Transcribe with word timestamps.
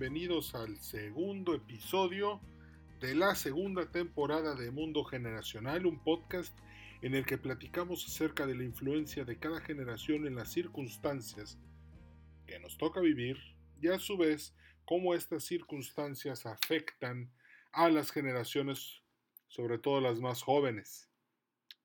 Bienvenidos 0.00 0.54
al 0.54 0.78
segundo 0.78 1.54
episodio 1.54 2.40
de 3.02 3.14
la 3.14 3.34
segunda 3.34 3.92
temporada 3.92 4.54
de 4.54 4.70
Mundo 4.70 5.04
Generacional, 5.04 5.84
un 5.84 6.02
podcast 6.02 6.58
en 7.02 7.14
el 7.14 7.26
que 7.26 7.36
platicamos 7.36 8.06
acerca 8.06 8.46
de 8.46 8.54
la 8.54 8.64
influencia 8.64 9.26
de 9.26 9.38
cada 9.38 9.60
generación 9.60 10.26
en 10.26 10.36
las 10.36 10.50
circunstancias 10.50 11.58
que 12.46 12.58
nos 12.60 12.78
toca 12.78 13.00
vivir 13.00 13.36
y 13.82 13.88
a 13.88 13.98
su 13.98 14.16
vez 14.16 14.54
cómo 14.86 15.14
estas 15.14 15.44
circunstancias 15.44 16.46
afectan 16.46 17.30
a 17.70 17.90
las 17.90 18.10
generaciones, 18.10 19.02
sobre 19.48 19.76
todo 19.76 20.00
las 20.00 20.18
más 20.18 20.40
jóvenes. 20.40 21.10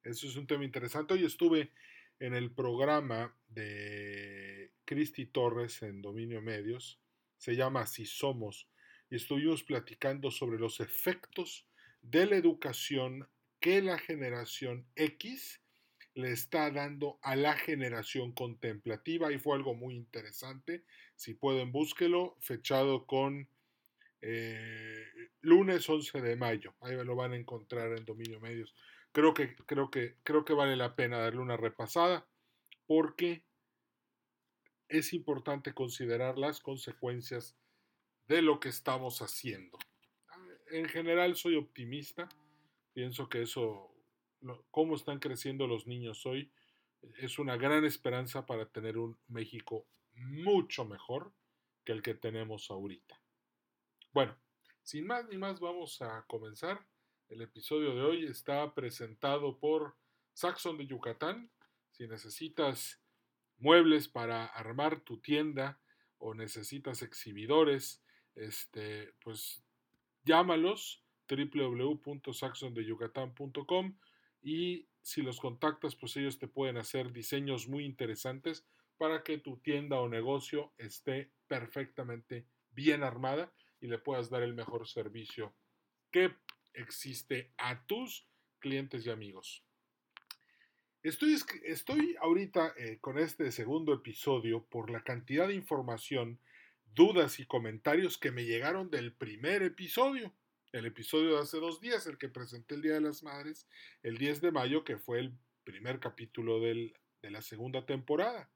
Eso 0.06 0.26
es 0.26 0.38
un 0.38 0.48
tema 0.48 0.64
interesante. 0.64 1.16
Hoy 1.16 1.26
estuve 1.26 1.74
en 2.22 2.34
el 2.34 2.50
programa 2.50 3.36
de 3.50 4.72
Cristi 4.86 5.26
Torres 5.26 5.82
en 5.82 6.02
Dominio 6.02 6.42
Medios, 6.42 7.02
se 7.46 7.56
llama 7.56 7.82
Así 7.82 8.08
Somos, 8.08 8.68
y 9.08 9.18
estuvimos 9.18 9.62
platicando 9.62 10.32
sobre 10.32 10.58
los 10.58 10.80
efectos 10.80 11.68
de 12.02 12.26
la 12.26 12.38
educación 12.38 13.30
que 13.60 13.84
la 13.84 14.00
generación 14.00 14.88
X 14.96 15.62
le 16.16 16.32
está 16.32 16.72
dando 16.72 17.20
a 17.22 17.36
la 17.36 17.56
generación 17.56 18.32
contemplativa 18.32 19.32
y 19.32 19.38
fue 19.38 19.56
algo 19.56 19.76
muy 19.76 19.94
interesante. 19.94 20.86
Si 21.16 21.36
pueden, 21.36 21.72
búsquelo, 21.72 22.36
fechado 22.40 23.06
con 23.06 23.48
eh, 24.22 25.06
lunes 25.42 25.88
11 25.88 26.22
de 26.22 26.36
mayo. 26.38 26.74
Ahí 26.82 26.96
lo 26.96 27.16
van 27.16 27.34
a 27.34 27.38
encontrar 27.38 27.96
en 27.96 28.06
Dominio 28.06 28.40
Medios. 28.40 28.74
Creo 29.12 29.36
que, 29.36 29.56
creo 29.68 29.92
que, 29.92 30.16
creo 30.24 30.44
que 30.44 30.54
vale 30.54 30.76
la 30.76 30.96
pena 30.96 31.20
darle 31.20 31.42
una 31.42 31.58
repasada 31.58 32.26
porque 32.88 33.44
es 34.88 35.14
importante 35.14 35.74
considerar 35.74 36.38
las 36.38 36.60
consecuencias 36.60 37.56
de 38.28 38.42
lo 38.42 38.60
que 38.60 38.70
estamos 38.70 39.22
haciendo. 39.22 39.78
En 40.72 40.88
general 40.88 41.36
soy 41.36 41.56
optimista, 41.56 42.28
pienso 42.94 43.30
que 43.30 43.44
eso, 43.44 43.94
cómo 44.72 44.96
están 44.96 45.20
creciendo 45.20 45.68
los 45.68 45.88
niños 45.88 46.26
hoy, 46.26 46.52
es 47.18 47.38
una 47.38 47.56
gran 47.58 47.86
esperanza 47.86 48.46
para 48.46 48.66
tener 48.66 48.98
un 48.98 49.18
México 49.28 49.86
mucho 50.16 50.86
mejor 50.86 51.34
que 51.84 51.92
el 51.92 52.02
que 52.02 52.16
tenemos 52.16 52.72
ahorita. 52.72 53.22
Bueno, 54.12 54.36
sin 54.82 55.06
más 55.06 55.28
ni 55.28 55.38
más 55.38 55.60
vamos 55.60 56.02
a 56.02 56.24
comenzar. 56.28 56.86
El 57.30 57.42
episodio 57.42 57.96
de 57.96 58.02
hoy 58.02 58.26
está 58.26 58.74
presentado 58.74 59.60
por 59.60 59.96
Saxon 60.34 60.78
de 60.78 60.88
Yucatán. 60.88 61.52
Si 61.92 62.08
necesitas 62.08 63.02
muebles 63.58 64.08
para 64.08 64.46
armar 64.46 65.02
tu 65.02 65.20
tienda 65.20 65.80
o 66.18 66.34
necesitas 66.34 67.02
exhibidores, 67.02 68.02
este, 68.36 69.14
pues 69.24 69.62
llámalos 70.24 71.04
www.saxondeyucatán.com 71.28 73.98
y 74.42 74.88
si 75.02 75.22
los 75.22 75.40
contactas, 75.40 75.96
pues 75.96 76.18
ellos 76.18 76.40
te 76.40 76.48
pueden 76.48 76.78
hacer 76.78 77.12
diseños 77.12 77.68
muy 77.68 77.86
interesantes 77.86 78.66
para 78.98 79.24
que 79.24 79.38
tu 79.38 79.58
tienda 79.58 80.00
o 80.00 80.10
negocio 80.10 80.74
esté 80.78 81.32
perfectamente 81.48 82.48
bien 82.72 83.04
armada 83.04 83.54
y 83.80 83.88
le 83.88 84.00
puedas 84.00 84.30
dar 84.30 84.42
el 84.42 84.54
mejor 84.54 84.88
servicio 84.88 85.54
que 86.12 86.36
existe 86.74 87.54
a 87.58 87.86
tus 87.86 88.28
clientes 88.60 89.06
y 89.06 89.10
amigos. 89.10 89.64
Estoy, 91.06 91.38
estoy 91.66 92.16
ahorita 92.20 92.74
eh, 92.78 92.98
con 93.00 93.20
este 93.20 93.52
segundo 93.52 93.94
episodio 93.94 94.66
por 94.66 94.90
la 94.90 95.04
cantidad 95.04 95.48
de 95.48 95.54
información, 95.54 96.40
dudas 96.96 97.40
y 97.40 97.46
comentarios 97.46 98.18
que 98.18 98.32
me 98.32 98.44
llegaron 98.44 98.90
del 98.90 99.14
primer 99.14 99.62
episodio, 99.62 100.34
el 100.72 100.88
episodio 100.88 101.36
de 101.36 101.44
hace 101.44 101.60
dos 101.60 101.80
días, 101.80 102.08
el 102.08 102.18
que 102.18 102.28
presenté 102.28 102.74
el 102.74 102.82
Día 102.82 102.96
de 102.96 103.02
las 103.02 103.22
Madres, 103.22 103.68
el 104.02 104.18
10 104.18 104.42
de 104.42 104.52
mayo, 104.52 104.84
que 104.84 104.98
fue 104.98 105.20
el 105.20 105.38
primer 105.64 106.00
capítulo 106.00 106.60
de 106.60 106.92
la 107.22 107.44
segunda 107.44 107.86
temporada. 107.86 108.50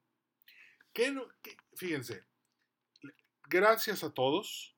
fíjense, 1.75 2.23
gracias 3.47 4.03
a 4.03 4.11
todos, 4.11 4.75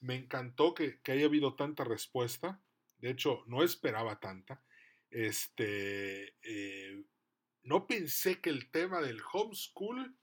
me 0.00 0.16
encantó 0.16 0.74
que, 0.74 0.98
que 1.00 1.12
haya 1.12 1.26
habido 1.26 1.54
tanta 1.54 1.84
respuesta, 1.84 2.60
de 2.98 3.10
hecho 3.10 3.44
no 3.46 3.62
esperaba 3.62 4.18
tanta 4.18 4.64
este, 5.14 6.34
eh, 6.42 7.04
no 7.62 7.86
pensé 7.86 8.40
que 8.40 8.50
el 8.50 8.68
tema 8.72 9.00
del 9.00 9.22
homeschool 9.32 10.16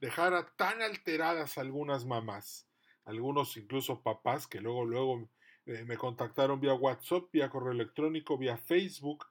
dejara 0.00 0.54
tan 0.56 0.80
alteradas 0.80 1.58
algunas 1.58 2.06
mamás, 2.06 2.66
algunos 3.04 3.58
incluso 3.58 4.02
papás 4.02 4.46
que 4.46 4.62
luego, 4.62 4.86
luego 4.86 5.28
eh, 5.66 5.84
me 5.84 5.98
contactaron 5.98 6.60
vía 6.60 6.72
WhatsApp, 6.72 7.24
vía 7.30 7.50
correo 7.50 7.72
electrónico, 7.72 8.38
vía 8.38 8.56
Facebook 8.56 9.26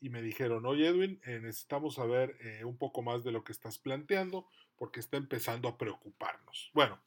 y 0.00 0.10
me 0.10 0.20
dijeron, 0.20 0.66
oye 0.66 0.86
Edwin, 0.86 1.18
eh, 1.24 1.40
necesitamos 1.40 1.94
saber 1.94 2.36
un 2.64 2.76
poco 2.76 3.00
más 3.00 3.24
de 3.24 3.32
lo 3.32 3.44
que 3.44 3.52
estás 3.52 3.78
planteando 3.78 4.48
porque 4.76 5.00
está 5.00 5.16
empezando 5.16 5.66
a 5.66 5.78
preocuparnos. 5.78 6.70
Bueno, 6.74 7.00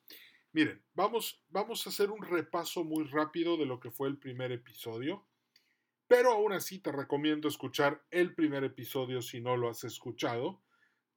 miren, 0.52 0.82
vamos, 0.96 1.44
vamos 1.50 1.86
a 1.86 1.92
hacer 1.92 2.10
un 2.10 2.24
repaso 2.24 2.84
muy 2.84 3.04
rápido 3.04 3.56
de 3.56 3.68
lo 3.68 3.80
que 3.80 3.92
fue 3.92 4.08
el 4.08 4.18
primer 4.18 4.52
episodio. 4.52 5.28
Pero 6.08 6.32
aún 6.32 6.54
así 6.54 6.80
te 6.80 6.92
recomiendo 6.92 7.48
escuchar 7.48 8.04
el 8.12 8.36
primer 8.36 8.64
episodio 8.64 9.22
si 9.22 9.42
no 9.42 9.58
lo 9.58 9.70
has 9.70 9.84
escuchado 9.84 10.62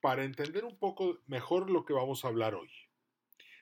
para 0.01 0.25
entender 0.25 0.65
un 0.65 0.79
poco 0.79 1.19
mejor 1.27 1.71
lo 1.71 1.85
que 1.85 1.93
vamos 1.93 2.25
a 2.25 2.29
hablar 2.29 2.55
hoy. 2.55 2.71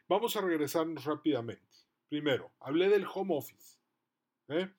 Vamos 0.09 0.37
a 0.37 0.41
regresarnos 0.41 1.05
rápidamente. 1.05 1.67
Primero, 2.09 2.53
hablé 2.61 2.89
del 2.89 3.07
home 3.13 3.37
office. 3.37 3.79
¿eh? 4.49 4.71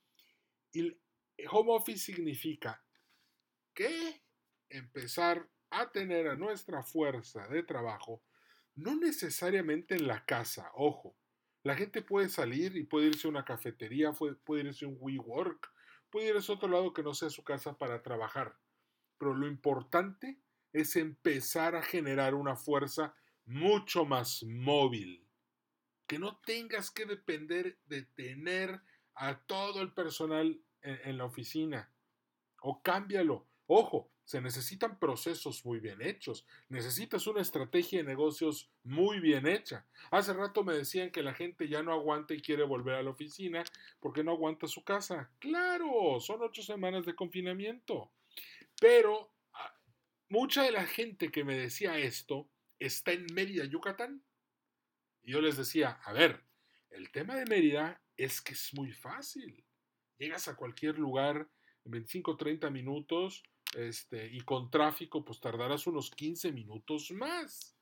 Home 1.49 1.73
office 1.73 1.99
significa 1.99 2.81
que 3.73 4.21
empezar 4.69 5.49
a 5.69 5.91
tener 5.91 6.27
a 6.27 6.35
nuestra 6.35 6.83
fuerza 6.83 7.47
de 7.49 7.63
trabajo, 7.63 8.23
no 8.75 8.95
necesariamente 8.95 9.95
en 9.95 10.07
la 10.07 10.25
casa, 10.25 10.71
ojo. 10.75 11.17
La 11.63 11.75
gente 11.75 12.01
puede 12.01 12.29
salir 12.29 12.77
y 12.77 12.83
puede 12.83 13.07
irse 13.07 13.27
a 13.27 13.29
una 13.29 13.43
cafetería, 13.43 14.13
puede 14.13 14.63
irse 14.63 14.85
a 14.85 14.87
un 14.87 14.97
WeWork, 14.99 15.69
puede 16.17 16.31
a 16.35 16.51
otro 16.51 16.67
lado 16.67 16.93
que 16.93 17.03
no 17.03 17.13
sea 17.13 17.29
su 17.29 17.43
casa 17.43 17.77
para 17.77 18.01
trabajar. 18.01 18.57
Pero 19.19 19.35
lo 19.35 19.45
importante 19.45 20.41
es 20.73 20.95
empezar 20.95 21.75
a 21.75 21.83
generar 21.83 22.33
una 22.33 22.55
fuerza 22.55 23.15
mucho 23.45 24.03
más 24.03 24.43
móvil. 24.43 25.27
Que 26.07 26.17
no 26.17 26.37
tengas 26.37 26.89
que 26.89 27.05
depender 27.05 27.77
de 27.85 28.01
tener 28.01 28.81
a 29.13 29.37
todo 29.45 29.81
el 29.81 29.93
personal 29.93 30.59
en, 30.81 30.99
en 31.03 31.17
la 31.19 31.25
oficina. 31.25 31.93
O 32.61 32.81
cámbialo. 32.81 33.47
Ojo, 33.67 34.11
se 34.27 34.41
necesitan 34.41 34.99
procesos 34.99 35.63
muy 35.65 35.79
bien 35.79 36.01
hechos, 36.01 36.45
necesitas 36.67 37.27
una 37.27 37.41
estrategia 37.41 37.99
de 37.99 38.03
negocios 38.03 38.69
muy 38.83 39.21
bien 39.21 39.47
hecha. 39.47 39.85
Hace 40.11 40.33
rato 40.33 40.65
me 40.65 40.73
decían 40.73 41.11
que 41.11 41.23
la 41.23 41.33
gente 41.33 41.69
ya 41.69 41.81
no 41.81 41.93
aguanta 41.93 42.33
y 42.33 42.41
quiere 42.41 42.63
volver 42.63 42.95
a 42.95 43.03
la 43.03 43.11
oficina 43.11 43.63
porque 44.01 44.25
no 44.25 44.33
aguanta 44.33 44.67
su 44.67 44.83
casa. 44.83 45.31
Claro, 45.39 46.19
son 46.19 46.41
ocho 46.41 46.61
semanas 46.61 47.05
de 47.05 47.15
confinamiento. 47.15 48.11
Pero 48.81 49.31
ah, 49.53 49.73
mucha 50.27 50.63
de 50.63 50.73
la 50.73 50.85
gente 50.85 51.31
que 51.31 51.45
me 51.45 51.57
decía 51.57 51.97
esto 51.97 52.49
está 52.79 53.13
en 53.13 53.27
Mérida, 53.33 53.63
Yucatán. 53.63 54.25
Y 55.23 55.31
yo 55.31 55.39
les 55.39 55.55
decía, 55.55 56.01
a 56.03 56.11
ver, 56.11 56.43
el 56.89 57.11
tema 57.11 57.35
de 57.35 57.45
Mérida 57.45 58.01
es 58.17 58.41
que 58.41 58.51
es 58.51 58.73
muy 58.73 58.91
fácil. 58.91 59.63
Llegas 60.17 60.49
a 60.49 60.57
cualquier 60.57 60.99
lugar 60.99 61.47
en 61.85 61.91
25 61.91 62.31
o 62.31 62.35
30 62.35 62.69
minutos, 62.71 63.41
este, 63.77 64.27
y 64.33 64.41
con 64.41 64.71
tráfico, 64.71 65.23
pues 65.23 65.39
tardarás 65.39 65.85
unos 65.85 66.09
15 66.09 66.51
minutos 66.51 67.11
más. 67.11 67.77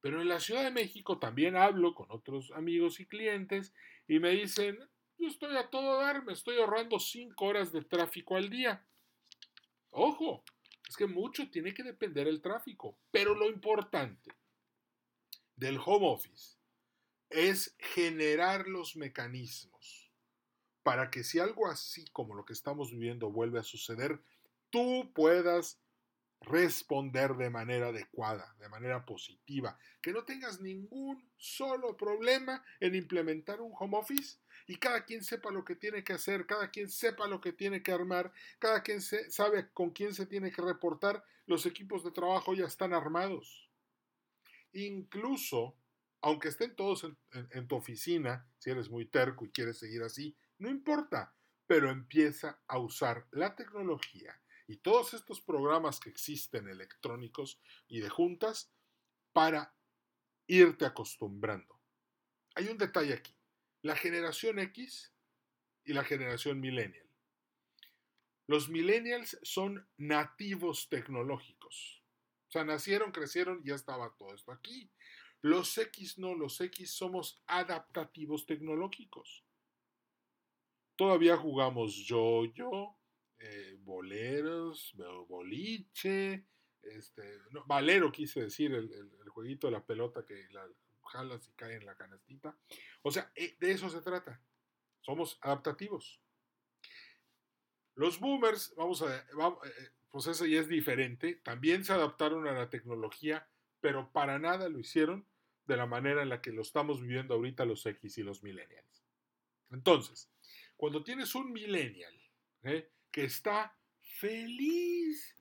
Pero 0.00 0.20
en 0.20 0.28
la 0.28 0.40
Ciudad 0.40 0.64
de 0.64 0.72
México 0.72 1.20
también 1.20 1.56
hablo 1.56 1.94
con 1.94 2.10
otros 2.10 2.50
amigos 2.50 2.98
y 2.98 3.06
clientes 3.06 3.72
y 4.08 4.18
me 4.18 4.30
dicen, 4.30 4.78
yo 5.16 5.28
estoy 5.28 5.56
a 5.56 5.70
todo 5.70 6.00
dar, 6.00 6.24
me 6.24 6.32
estoy 6.32 6.58
ahorrando 6.58 6.98
5 6.98 7.44
horas 7.44 7.70
de 7.70 7.82
tráfico 7.84 8.34
al 8.34 8.50
día. 8.50 8.84
Ojo, 9.90 10.42
es 10.88 10.96
que 10.96 11.06
mucho 11.06 11.48
tiene 11.48 11.72
que 11.72 11.84
depender 11.84 12.26
el 12.26 12.42
tráfico, 12.42 12.98
pero 13.12 13.36
lo 13.36 13.48
importante 13.48 14.32
del 15.54 15.78
home 15.78 16.08
office 16.08 16.56
es 17.30 17.76
generar 17.78 18.66
los 18.66 18.96
mecanismos 18.96 20.10
para 20.82 21.10
que 21.12 21.22
si 21.22 21.38
algo 21.38 21.68
así 21.68 22.06
como 22.10 22.34
lo 22.34 22.44
que 22.44 22.52
estamos 22.52 22.90
viviendo 22.90 23.30
vuelve 23.30 23.60
a 23.60 23.62
suceder, 23.62 24.20
tú 24.72 25.12
puedas 25.14 25.78
responder 26.40 27.36
de 27.36 27.50
manera 27.50 27.88
adecuada, 27.88 28.56
de 28.58 28.68
manera 28.68 29.04
positiva, 29.04 29.78
que 30.00 30.12
no 30.12 30.24
tengas 30.24 30.60
ningún 30.60 31.30
solo 31.36 31.96
problema 31.96 32.64
en 32.80 32.94
implementar 32.94 33.60
un 33.60 33.72
home 33.78 33.96
office 33.96 34.38
y 34.66 34.76
cada 34.76 35.04
quien 35.04 35.22
sepa 35.22 35.50
lo 35.50 35.64
que 35.64 35.76
tiene 35.76 36.02
que 36.02 36.14
hacer, 36.14 36.46
cada 36.46 36.70
quien 36.70 36.90
sepa 36.90 37.28
lo 37.28 37.40
que 37.40 37.52
tiene 37.52 37.82
que 37.82 37.92
armar, 37.92 38.32
cada 38.58 38.82
quien 38.82 39.00
sabe 39.00 39.70
con 39.72 39.90
quién 39.90 40.14
se 40.14 40.26
tiene 40.26 40.50
que 40.50 40.62
reportar, 40.62 41.24
los 41.46 41.66
equipos 41.66 42.02
de 42.04 42.10
trabajo 42.10 42.54
ya 42.54 42.66
están 42.66 42.92
armados. 42.92 43.70
Incluso 44.72 45.76
Aunque 46.24 46.50
estén 46.50 46.76
todos 46.76 47.04
en, 47.32 47.66
tu 47.66 47.74
oficina, 47.74 48.46
si 48.58 48.70
eres 48.70 48.88
muy 48.88 49.06
terco 49.06 49.44
y 49.44 49.50
quieres 49.50 49.78
seguir 49.78 50.04
así, 50.04 50.36
no 50.58 50.70
importa, 50.70 51.34
pero 51.66 51.90
empieza 51.90 52.62
a 52.68 52.78
usar 52.78 53.26
la 53.32 53.56
tecnología 53.56 54.40
y 54.72 54.78
todos 54.78 55.12
estos 55.12 55.42
programas 55.42 56.00
que 56.00 56.08
existen 56.08 56.66
electrónicos 56.66 57.60
y 57.88 58.00
de 58.00 58.08
juntas 58.08 58.72
para 59.34 59.76
irte 60.46 60.86
acostumbrando. 60.86 61.78
Hay 62.54 62.68
un 62.68 62.78
detalle 62.78 63.12
aquí. 63.12 63.36
La 63.82 63.94
generación 63.94 64.58
X 64.58 65.12
y 65.84 65.92
la 65.92 66.04
generación 66.04 66.58
millennial. 66.58 67.06
Los 68.46 68.70
millennials 68.70 69.38
son 69.42 69.86
nativos 69.98 70.88
tecnológicos. 70.88 72.02
O 72.48 72.52
sea, 72.52 72.64
nacieron, 72.64 73.12
crecieron 73.12 73.60
y 73.62 73.68
ya 73.68 73.74
estaba 73.74 74.14
todo 74.16 74.34
esto 74.34 74.52
aquí. 74.52 74.90
Los 75.42 75.76
X 75.76 76.16
no, 76.16 76.34
los 76.34 76.58
X 76.62 76.92
somos 76.92 77.42
adaptativos 77.46 78.46
tecnológicos. 78.46 79.44
Todavía 80.96 81.36
jugamos 81.36 81.94
yo-yo, 81.94 82.96
eh, 83.44 83.76
boleros, 83.80 84.94
boliche, 85.28 86.44
este, 86.82 87.38
valero 87.66 88.12
quise 88.12 88.42
decir, 88.42 88.72
el, 88.72 89.28
jueguito 89.28 89.66
de 89.66 89.72
la 89.72 89.84
pelota 89.84 90.24
que 90.24 90.46
la 90.50 90.66
jalas 91.04 91.48
y 91.48 91.52
cae 91.52 91.76
en 91.76 91.86
la 91.86 91.96
canastita. 91.96 92.56
O 93.02 93.10
sea, 93.10 93.32
eh, 93.34 93.56
de 93.58 93.72
eso 93.72 93.90
se 93.90 94.00
trata. 94.00 94.40
Somos 95.00 95.38
adaptativos. 95.42 96.20
Los 97.94 98.20
boomers, 98.20 98.74
vamos 98.76 99.02
a, 99.02 99.16
eh, 99.16 99.22
pues 100.08 100.26
eso 100.28 100.46
ya 100.46 100.60
es 100.60 100.68
diferente, 100.68 101.34
también 101.34 101.84
se 101.84 101.92
adaptaron 101.92 102.46
a 102.46 102.52
la 102.52 102.70
tecnología, 102.70 103.48
pero 103.80 104.12
para 104.12 104.38
nada 104.38 104.68
lo 104.68 104.78
hicieron 104.78 105.26
de 105.66 105.76
la 105.76 105.86
manera 105.86 106.22
en 106.22 106.28
la 106.28 106.40
que 106.40 106.52
lo 106.52 106.62
estamos 106.62 107.00
viviendo 107.00 107.34
ahorita 107.34 107.64
los 107.64 107.84
X 107.84 108.18
y 108.18 108.22
los 108.22 108.42
millennials. 108.42 109.04
Entonces, 109.70 110.30
cuando 110.76 111.02
tienes 111.02 111.34
un 111.34 111.52
millennial 111.52 112.22
¿eh? 112.62 112.88
Que 113.12 113.24
está 113.24 113.76
feliz, 114.00 115.36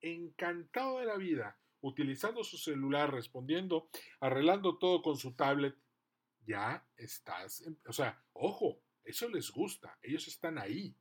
encantado 0.00 1.00
de 1.00 1.06
la 1.06 1.16
vida, 1.16 1.58
utilizando 1.80 2.44
su 2.44 2.56
celular, 2.56 3.12
respondiendo, 3.12 3.90
arreglando 4.20 4.78
todo 4.78 5.02
con 5.02 5.16
su 5.16 5.34
tablet, 5.34 5.76
ya 6.46 6.86
estás, 6.96 7.64
o 7.86 7.92
sea, 7.92 8.24
ojo, 8.32 8.80
eso 9.04 9.28
les 9.28 9.50
gusta, 9.50 9.98
ellos 10.02 10.26
están 10.28 10.58
ahí. 10.58 10.96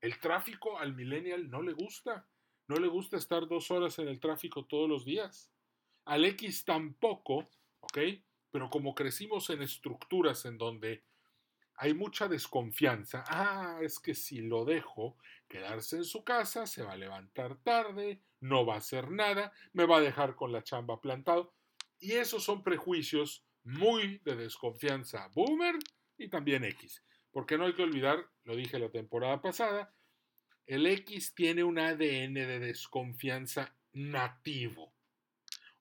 El 0.00 0.18
tráfico 0.18 0.78
al 0.78 0.94
millennial 0.94 1.50
no 1.50 1.62
le 1.62 1.72
gusta, 1.72 2.28
no 2.68 2.76
le 2.76 2.88
gusta 2.88 3.16
estar 3.16 3.46
dos 3.46 3.70
horas 3.70 3.98
en 3.98 4.08
el 4.08 4.20
tráfico 4.20 4.66
todos 4.66 4.88
los 4.88 5.04
días. 5.04 5.52
Al 6.04 6.24
X 6.24 6.64
tampoco, 6.64 7.48
¿ok? 7.80 7.98
Pero 8.50 8.70
como 8.70 8.94
crecimos 8.94 9.50
en 9.50 9.62
estructuras 9.62 10.44
en 10.44 10.58
donde 10.58 11.04
hay 11.76 11.94
mucha 11.94 12.28
desconfianza. 12.28 13.24
Ah, 13.28 13.78
es 13.82 13.98
que 13.98 14.14
si 14.14 14.40
lo 14.40 14.64
dejo 14.64 15.16
quedarse 15.48 15.96
en 15.96 16.04
su 16.04 16.24
casa, 16.24 16.66
se 16.66 16.82
va 16.82 16.92
a 16.92 16.96
levantar 16.96 17.56
tarde, 17.62 18.22
no 18.40 18.64
va 18.64 18.74
a 18.74 18.78
hacer 18.78 19.10
nada, 19.10 19.52
me 19.72 19.86
va 19.86 19.98
a 19.98 20.00
dejar 20.00 20.34
con 20.34 20.52
la 20.52 20.62
chamba 20.62 21.00
plantado. 21.00 21.54
Y 21.98 22.12
esos 22.12 22.44
son 22.44 22.62
prejuicios 22.62 23.46
muy 23.62 24.18
de 24.18 24.36
desconfianza 24.36 25.28
boomer 25.34 25.76
y 26.16 26.28
también 26.28 26.64
X. 26.64 27.02
Porque 27.30 27.58
no 27.58 27.66
hay 27.66 27.74
que 27.74 27.82
olvidar, 27.82 28.26
lo 28.44 28.56
dije 28.56 28.78
la 28.78 28.90
temporada 28.90 29.42
pasada, 29.42 29.94
el 30.66 30.86
X 30.86 31.34
tiene 31.34 31.62
un 31.62 31.78
ADN 31.78 32.34
de 32.34 32.58
desconfianza 32.58 33.76
nativo. 33.92 34.95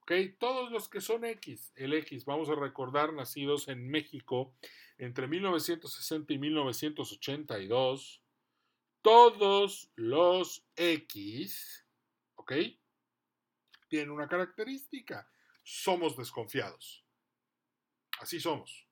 ¿Ok? 0.05 0.37
Todos 0.37 0.71
los 0.71 0.87
que 0.87 1.01
son 1.01 1.25
X, 1.25 1.73
el 1.75 1.93
X, 1.93 2.25
vamos 2.25 2.47
a 2.49 2.55
recordar, 2.55 3.11
nacidos 3.11 3.67
en 3.69 3.89
México 3.89 4.53
entre 4.99 5.27
1960 5.27 6.31
y 6.31 6.37
1982, 6.37 8.21
todos 9.01 9.91
los 9.95 10.63
X, 10.75 11.87
¿ok? 12.35 12.53
Tienen 13.87 14.11
una 14.11 14.27
característica. 14.27 15.27
Somos 15.63 16.15
desconfiados. 16.15 17.03
Así 18.19 18.39
somos. 18.39 18.87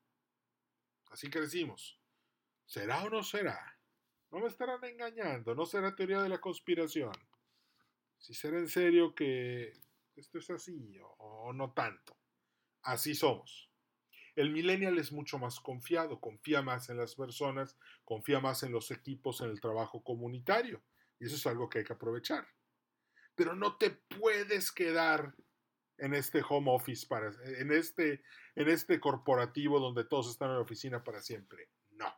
Así 1.12 1.30
crecimos. 1.30 2.00
¿Será 2.66 3.04
o 3.04 3.12
no 3.12 3.22
será? 3.22 3.80
No 4.32 4.40
me 4.40 4.48
estarán 4.48 4.84
engañando. 4.84 5.54
No 5.54 5.68
será 5.68 5.96
teoría 5.96 6.24
de 6.24 6.30
la 6.30 6.42
conspiración. 6.42 7.14
Si 8.18 8.34
será 8.34 8.58
en 8.58 8.68
serio 8.68 9.14
que 9.14 9.74
esto 10.16 10.38
es 10.38 10.50
así 10.50 11.00
o 11.18 11.54
no 11.54 11.74
tanto. 11.74 12.18
Así 12.84 13.16
somos. 13.16 13.70
El 14.36 14.50
millennial 14.50 14.98
es 14.98 15.12
mucho 15.12 15.38
más 15.38 15.60
confiado, 15.60 16.20
confía 16.20 16.62
más 16.62 16.90
en 16.90 16.98
las 16.98 17.16
personas, 17.16 17.78
confía 18.04 18.40
más 18.40 18.64
en 18.64 18.72
los 18.72 18.90
equipos, 18.90 19.42
en 19.42 19.50
el 19.50 19.62
trabajo 19.62 20.04
comunitario. 20.04 20.82
Y 21.20 21.26
eso 21.26 21.36
es 21.36 21.46
algo 21.46 21.70
que 21.70 21.80
hay 21.80 21.86
que 21.86 21.94
aprovechar. 21.94 22.48
Pero 23.36 23.56
no 23.56 23.78
te 23.78 23.92
puedes 23.92 24.72
quedar 24.72 25.36
en 26.00 26.16
este 26.16 26.42
home 26.48 26.72
office, 26.72 27.06
para, 27.08 27.32
en, 27.60 27.72
este, 27.72 28.24
en 28.56 28.70
este 28.70 29.00
corporativo 29.00 29.80
donde 29.80 30.04
todos 30.04 30.30
están 30.32 30.50
en 30.50 30.56
la 30.56 30.62
oficina 30.62 31.04
para 31.04 31.22
siempre. 31.22 31.70
No. 31.92 32.12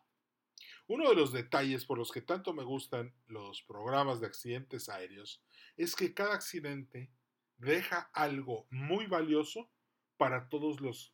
Uno 0.87 1.09
de 1.09 1.15
los 1.15 1.33
detalles 1.33 1.85
por 1.85 1.97
los 1.97 2.11
que 2.11 2.21
tanto 2.21 2.53
me 2.53 2.63
gustan 2.63 3.13
los 3.27 3.61
programas 3.63 4.21
de 4.21 4.27
accidentes 4.27 4.87
aéreos 4.87 5.43
es 5.75 5.95
que 5.95 6.13
cada 6.13 6.33
accidente 6.33 7.11
deja 7.57 8.09
algo 8.13 8.67
muy 8.69 9.07
valioso 9.07 9.69
para 10.17 10.49
todos 10.49 10.81
los 10.81 11.13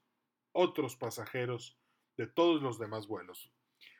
otros 0.51 0.95
pasajeros 0.95 1.77
de 2.17 2.27
todos 2.27 2.61
los 2.61 2.77
demás 2.77 3.07
vuelos. 3.07 3.51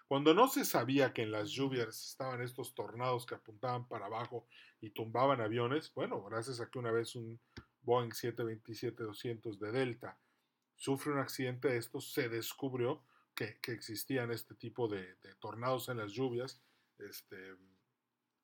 Cuando 0.08 0.34
no 0.34 0.50
se 0.50 0.66
sabía 0.66 1.14
que 1.14 1.24
en 1.24 1.32
las 1.32 1.52
lluvias 1.52 2.10
estaban 2.10 2.42
estos 2.42 2.76
tornados 2.76 3.26
que 3.26 3.36
apuntaban 3.36 3.88
para 3.88 4.08
abajo 4.08 4.46
y 4.82 4.90
tumbaban 4.90 5.40
aviones, 5.40 5.94
bueno, 5.94 6.22
gracias 6.24 6.60
a 6.60 6.70
que 6.70 6.80
una 6.80 6.92
vez 6.92 7.16
un 7.16 7.40
Boeing 7.84 8.10
727-200 8.10 9.58
de 9.58 9.72
Delta 9.72 10.20
sufre 10.76 11.14
un 11.14 11.20
accidente 11.20 11.70
de 11.70 11.78
estos, 11.78 12.12
se 12.12 12.28
descubrió 12.28 13.04
que, 13.34 13.58
existían 13.72 14.32
este 14.32 14.54
tipo 14.56 14.88
de, 14.88 15.16
tornados 15.40 15.88
en 15.88 15.98
las 15.98 16.12
lluvias. 16.12 16.62
Este, 16.98 17.56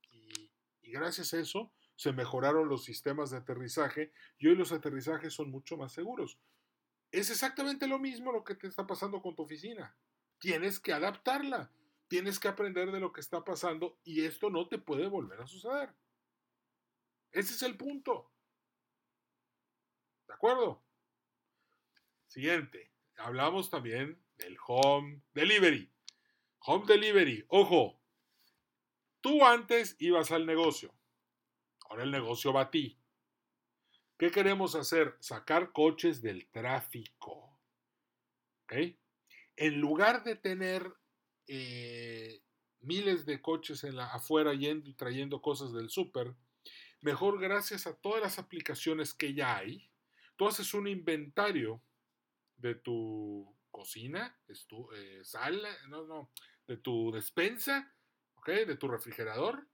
y, 0.09 0.49
y 0.81 0.91
gracias 0.91 1.33
a 1.33 1.39
eso 1.39 1.71
se 1.97 2.13
mejoraron 2.13 2.69
los 2.69 2.83
sistemas 2.83 3.31
de 3.31 3.37
aterrizaje 3.37 4.13
y 4.37 4.47
hoy 4.47 4.55
los 4.55 4.71
aterrizajes 4.71 5.33
son 5.33 5.49
mucho 5.49 5.77
más 5.77 5.91
seguros. 5.91 6.39
Es 7.11 7.31
exactamente 7.31 7.87
lo 7.87 7.97
mismo 7.97 8.31
lo 8.31 8.43
que 8.43 8.53
te 8.53 8.67
está 8.67 8.85
pasando 8.85 9.19
con 9.19 9.35
tu 9.35 9.41
oficina. 9.41 9.97
Tienes 10.37 10.79
que 10.79 10.93
adaptarla, 10.93 11.71
tienes 12.07 12.39
que 12.39 12.49
aprender 12.49 12.91
de 12.91 12.99
lo 12.99 13.11
que 13.11 13.21
está 13.21 13.43
pasando 13.43 13.97
y 14.03 14.25
esto 14.25 14.51
no 14.51 14.67
te 14.67 14.77
puede 14.77 15.07
volver 15.07 15.41
a 15.41 15.47
suceder. 15.47 15.89
Ese 17.31 17.55
es 17.55 17.63
el 17.63 17.75
punto. 17.75 18.31
¿De 20.27 20.35
acuerdo? 20.35 20.83
Siguiente. 22.27 22.91
Hablamos 23.17 23.71
también 23.71 24.23
del 24.37 24.55
home 24.67 25.23
delivery. 25.33 25.91
Home 26.59 26.85
delivery. 26.85 27.43
Ojo. 27.47 27.99
Tú 29.19 29.43
antes 29.43 29.95
ibas 29.97 30.31
al 30.31 30.45
negocio. 30.45 30.93
Ahora 31.89 32.03
el 32.03 32.11
negocio 32.11 32.53
va 32.53 32.61
a 32.61 32.71
ti. 32.71 32.97
¿Qué 34.17 34.31
queremos 34.31 34.75
hacer? 34.75 35.15
Sacar 35.19 35.71
coches 35.71 36.21
del 36.21 36.47
tráfico. 36.49 37.59
En 39.55 39.79
lugar 39.79 40.23
de 40.23 40.35
tener 40.35 40.91
eh, 41.47 42.41
miles 42.81 43.25
de 43.25 43.41
coches 43.41 43.83
en 43.83 43.95
la, 43.95 44.07
afuera 44.07 44.53
yendo 44.53 44.89
y 44.89 44.93
trayendo 44.93 45.41
cosas 45.41 45.71
del 45.73 45.89
súper, 45.89 46.35
mejor 47.01 47.39
gracias 47.39 47.87
a 47.87 47.95
todas 47.95 48.21
las 48.21 48.39
aplicaciones 48.39 49.13
que 49.13 49.33
ya 49.33 49.57
hay, 49.57 49.89
tú 50.35 50.47
haces 50.47 50.73
un 50.73 50.87
inventario 50.87 51.81
de 52.57 52.75
tu 52.75 53.55
cocina, 53.71 54.37
tu, 54.67 54.91
eh, 54.93 55.23
sala, 55.23 55.69
no, 55.87 56.05
no, 56.05 56.31
de 56.67 56.77
tu 56.77 57.11
despensa, 57.11 57.93
de 58.45 58.77
tu 58.77 58.87
refrigerador, 58.87 59.67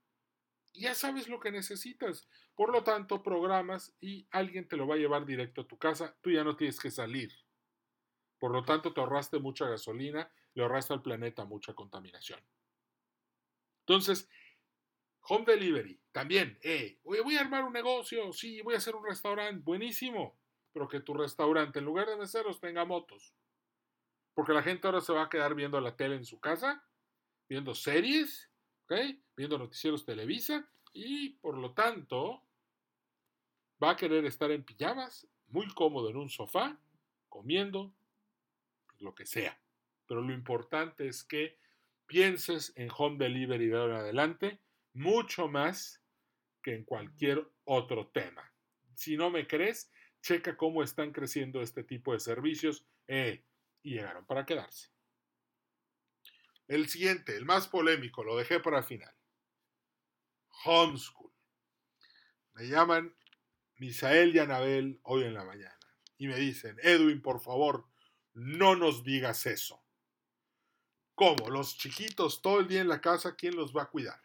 ya 0.80 0.94
sabes 0.94 1.28
lo 1.28 1.40
que 1.40 1.50
necesitas. 1.50 2.28
Por 2.54 2.72
lo 2.72 2.82
tanto, 2.82 3.22
programas 3.22 3.96
y 4.00 4.26
alguien 4.30 4.68
te 4.68 4.76
lo 4.76 4.86
va 4.86 4.96
a 4.96 4.98
llevar 4.98 5.24
directo 5.24 5.62
a 5.62 5.66
tu 5.66 5.78
casa. 5.78 6.16
Tú 6.20 6.30
ya 6.30 6.44
no 6.44 6.56
tienes 6.56 6.78
que 6.80 6.90
salir. 6.90 7.32
Por 8.38 8.52
lo 8.52 8.64
tanto, 8.64 8.92
te 8.92 9.00
ahorraste 9.00 9.38
mucha 9.38 9.68
gasolina, 9.68 10.30
le 10.54 10.62
ahorraste 10.62 10.92
al 10.92 11.02
planeta 11.02 11.44
mucha 11.44 11.74
contaminación. 11.74 12.40
Entonces, 13.86 14.28
home 15.22 15.44
delivery, 15.46 16.00
también, 16.12 16.58
eh, 16.62 16.98
voy 17.02 17.36
a 17.36 17.40
armar 17.40 17.64
un 17.64 17.72
negocio, 17.72 18.32
sí, 18.32 18.60
voy 18.60 18.74
a 18.74 18.78
hacer 18.78 18.94
un 18.94 19.04
restaurante, 19.04 19.62
buenísimo, 19.62 20.38
pero 20.72 20.88
que 20.88 21.00
tu 21.00 21.14
restaurante, 21.14 21.78
en 21.78 21.84
lugar 21.84 22.08
de 22.08 22.16
meseros, 22.16 22.60
tenga 22.60 22.84
motos. 22.84 23.34
Porque 24.34 24.52
la 24.52 24.62
gente 24.62 24.86
ahora 24.86 25.00
se 25.00 25.12
va 25.12 25.24
a 25.24 25.28
quedar 25.28 25.54
viendo 25.54 25.80
la 25.80 25.96
tele 25.96 26.16
en 26.16 26.24
su 26.24 26.40
casa, 26.40 26.84
viendo 27.48 27.74
series, 27.74 28.50
Viendo 29.36 29.58
noticieros 29.58 30.04
Televisa 30.04 30.68
y 30.92 31.30
por 31.30 31.56
lo 31.56 31.72
tanto 31.72 32.42
va 33.82 33.90
a 33.90 33.96
querer 33.96 34.24
estar 34.24 34.50
en 34.50 34.62
pijamas, 34.62 35.26
muy 35.48 35.66
cómodo 35.74 36.10
en 36.10 36.16
un 36.16 36.28
sofá, 36.28 36.78
comiendo 37.28 37.92
lo 39.00 39.14
que 39.14 39.26
sea. 39.26 39.58
Pero 40.06 40.22
lo 40.22 40.32
importante 40.32 41.08
es 41.08 41.24
que 41.24 41.58
pienses 42.06 42.72
en 42.76 42.88
home 42.96 43.16
delivery 43.18 43.66
de 43.66 43.76
ahora 43.76 43.94
en 43.94 44.00
adelante 44.00 44.60
mucho 44.92 45.48
más 45.48 46.02
que 46.62 46.74
en 46.74 46.84
cualquier 46.84 47.46
otro 47.64 48.08
tema. 48.08 48.52
Si 48.94 49.16
no 49.16 49.30
me 49.30 49.46
crees, 49.46 49.90
checa 50.22 50.56
cómo 50.56 50.82
están 50.82 51.12
creciendo 51.12 51.60
este 51.60 51.82
tipo 51.82 52.12
de 52.12 52.20
servicios 52.20 52.86
eh, 53.08 53.42
y 53.82 53.94
llegaron 53.94 54.24
para 54.24 54.46
quedarse. 54.46 54.93
El 56.66 56.88
siguiente, 56.88 57.36
el 57.36 57.44
más 57.44 57.68
polémico, 57.68 58.24
lo 58.24 58.36
dejé 58.36 58.60
para 58.60 58.82
final. 58.82 59.14
Homeschool. 60.64 61.30
Me 62.54 62.68
llaman 62.68 63.14
Misael 63.76 64.34
y 64.34 64.38
Anabel 64.38 65.00
hoy 65.02 65.24
en 65.24 65.34
la 65.34 65.44
mañana 65.44 65.78
y 66.18 66.28
me 66.28 66.36
dicen, 66.36 66.78
Edwin, 66.82 67.20
por 67.20 67.40
favor, 67.40 67.86
no 68.32 68.76
nos 68.76 69.04
digas 69.04 69.46
eso. 69.46 69.82
¿Cómo? 71.14 71.50
Los 71.50 71.76
chiquitos 71.76 72.42
todo 72.42 72.60
el 72.60 72.68
día 72.68 72.80
en 72.80 72.88
la 72.88 73.00
casa, 73.00 73.36
¿quién 73.36 73.56
los 73.56 73.74
va 73.74 73.82
a 73.82 73.90
cuidar? 73.90 74.20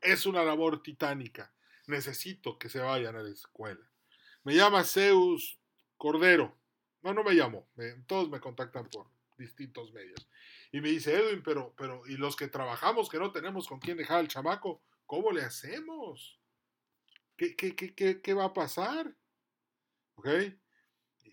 Es 0.00 0.26
una 0.26 0.42
labor 0.44 0.82
titánica. 0.82 1.52
Necesito 1.86 2.58
que 2.58 2.68
se 2.68 2.80
vayan 2.80 3.16
a 3.16 3.22
la 3.22 3.30
escuela. 3.30 3.90
Me 4.44 4.54
llama 4.54 4.84
Zeus 4.84 5.58
Cordero. 5.96 6.56
No, 7.02 7.12
no 7.12 7.24
me 7.24 7.32
llamo. 7.32 7.68
todos 8.06 8.28
me 8.30 8.40
contactan 8.40 8.88
por 8.88 9.10
distintos 9.36 9.92
medios. 9.92 10.28
Y 10.70 10.80
me 10.80 10.90
dice, 10.90 11.14
Edwin, 11.14 11.42
pero, 11.42 11.74
pero, 11.76 12.06
¿y 12.06 12.16
los 12.16 12.36
que 12.36 12.48
trabajamos 12.48 13.08
que 13.08 13.18
no 13.18 13.32
tenemos 13.32 13.66
con 13.66 13.80
quién 13.80 13.96
dejar 13.96 14.18
al 14.18 14.28
chamaco? 14.28 14.82
¿Cómo 15.06 15.32
le 15.32 15.42
hacemos? 15.42 16.38
¿Qué, 17.36 17.56
qué, 17.56 17.74
qué, 17.74 18.20
qué 18.20 18.34
va 18.34 18.46
a 18.46 18.52
pasar? 18.52 19.14
¿Ok? 20.16 20.28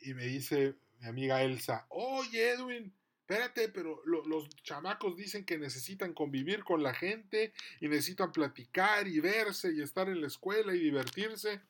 Y 0.02 0.14
me 0.14 0.26
dice 0.26 0.78
mi 1.00 1.08
amiga 1.08 1.42
Elsa, 1.42 1.86
oye 1.90 2.52
Edwin, 2.52 2.94
espérate, 3.20 3.70
pero 3.70 4.02
los 4.06 4.50
chamacos 4.62 5.18
dicen 5.18 5.46
que 5.46 5.58
necesitan 5.58 6.14
convivir 6.14 6.64
con 6.64 6.84
la 6.84 6.94
gente 6.94 7.54
y 7.82 7.88
necesitan 7.88 8.32
platicar 8.32 9.08
y 9.08 9.20
verse 9.20 9.74
y 9.74 9.82
estar 9.82 10.08
en 10.10 10.22
la 10.22 10.28
escuela 10.28 10.76
y 10.76 10.80
divertirse. 10.80 11.62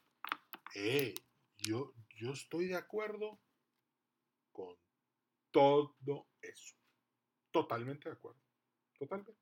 Eh, 0.76 1.16
yo, 1.58 1.94
yo 2.18 2.34
estoy 2.34 2.68
de 2.68 2.76
acuerdo 2.76 3.40
con 4.52 4.76
todo 5.52 5.96
eso. 6.42 6.75
Totalmente 7.56 8.10
de 8.10 8.16
acuerdo. 8.16 8.42
Totalmente. 9.00 9.34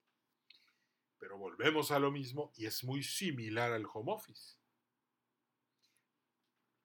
Pero 1.17 1.35
volvemos 1.39 1.89
a 1.89 1.97
lo 1.97 2.11
mismo 2.11 2.51
y 2.55 2.67
es 2.67 2.83
muy 2.83 3.01
similar 3.01 3.71
al 3.71 3.87
home 3.91 4.11
office. 4.11 4.59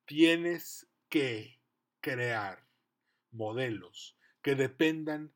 Tienes 0.07 0.89
que 1.11 1.61
crear 2.01 2.67
modelos 3.31 4.17
que 4.41 4.55
dependan 4.55 5.35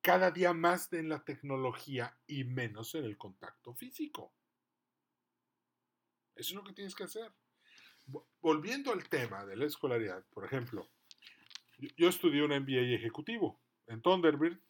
cada 0.00 0.30
día 0.30 0.52
más 0.52 0.90
de 0.90 1.02
la 1.02 1.24
tecnología 1.24 2.16
y 2.28 2.44
menos 2.44 2.94
en 2.94 3.04
el 3.04 3.18
contacto 3.18 3.74
físico. 3.74 4.32
Eso 6.36 6.50
es 6.50 6.54
lo 6.54 6.62
que 6.62 6.72
tienes 6.72 6.94
que 6.94 7.02
hacer. 7.02 7.32
Volviendo 8.40 8.92
al 8.92 9.08
tema 9.08 9.44
de 9.44 9.56
la 9.56 9.64
escolaridad, 9.64 10.24
por 10.30 10.44
ejemplo, 10.44 10.88
yo 11.96 12.08
estudié 12.08 12.44
un 12.44 12.52
MBA 12.52 12.94
ejecutivo 12.94 13.60
en 13.88 14.00
Thunderbird 14.00 14.60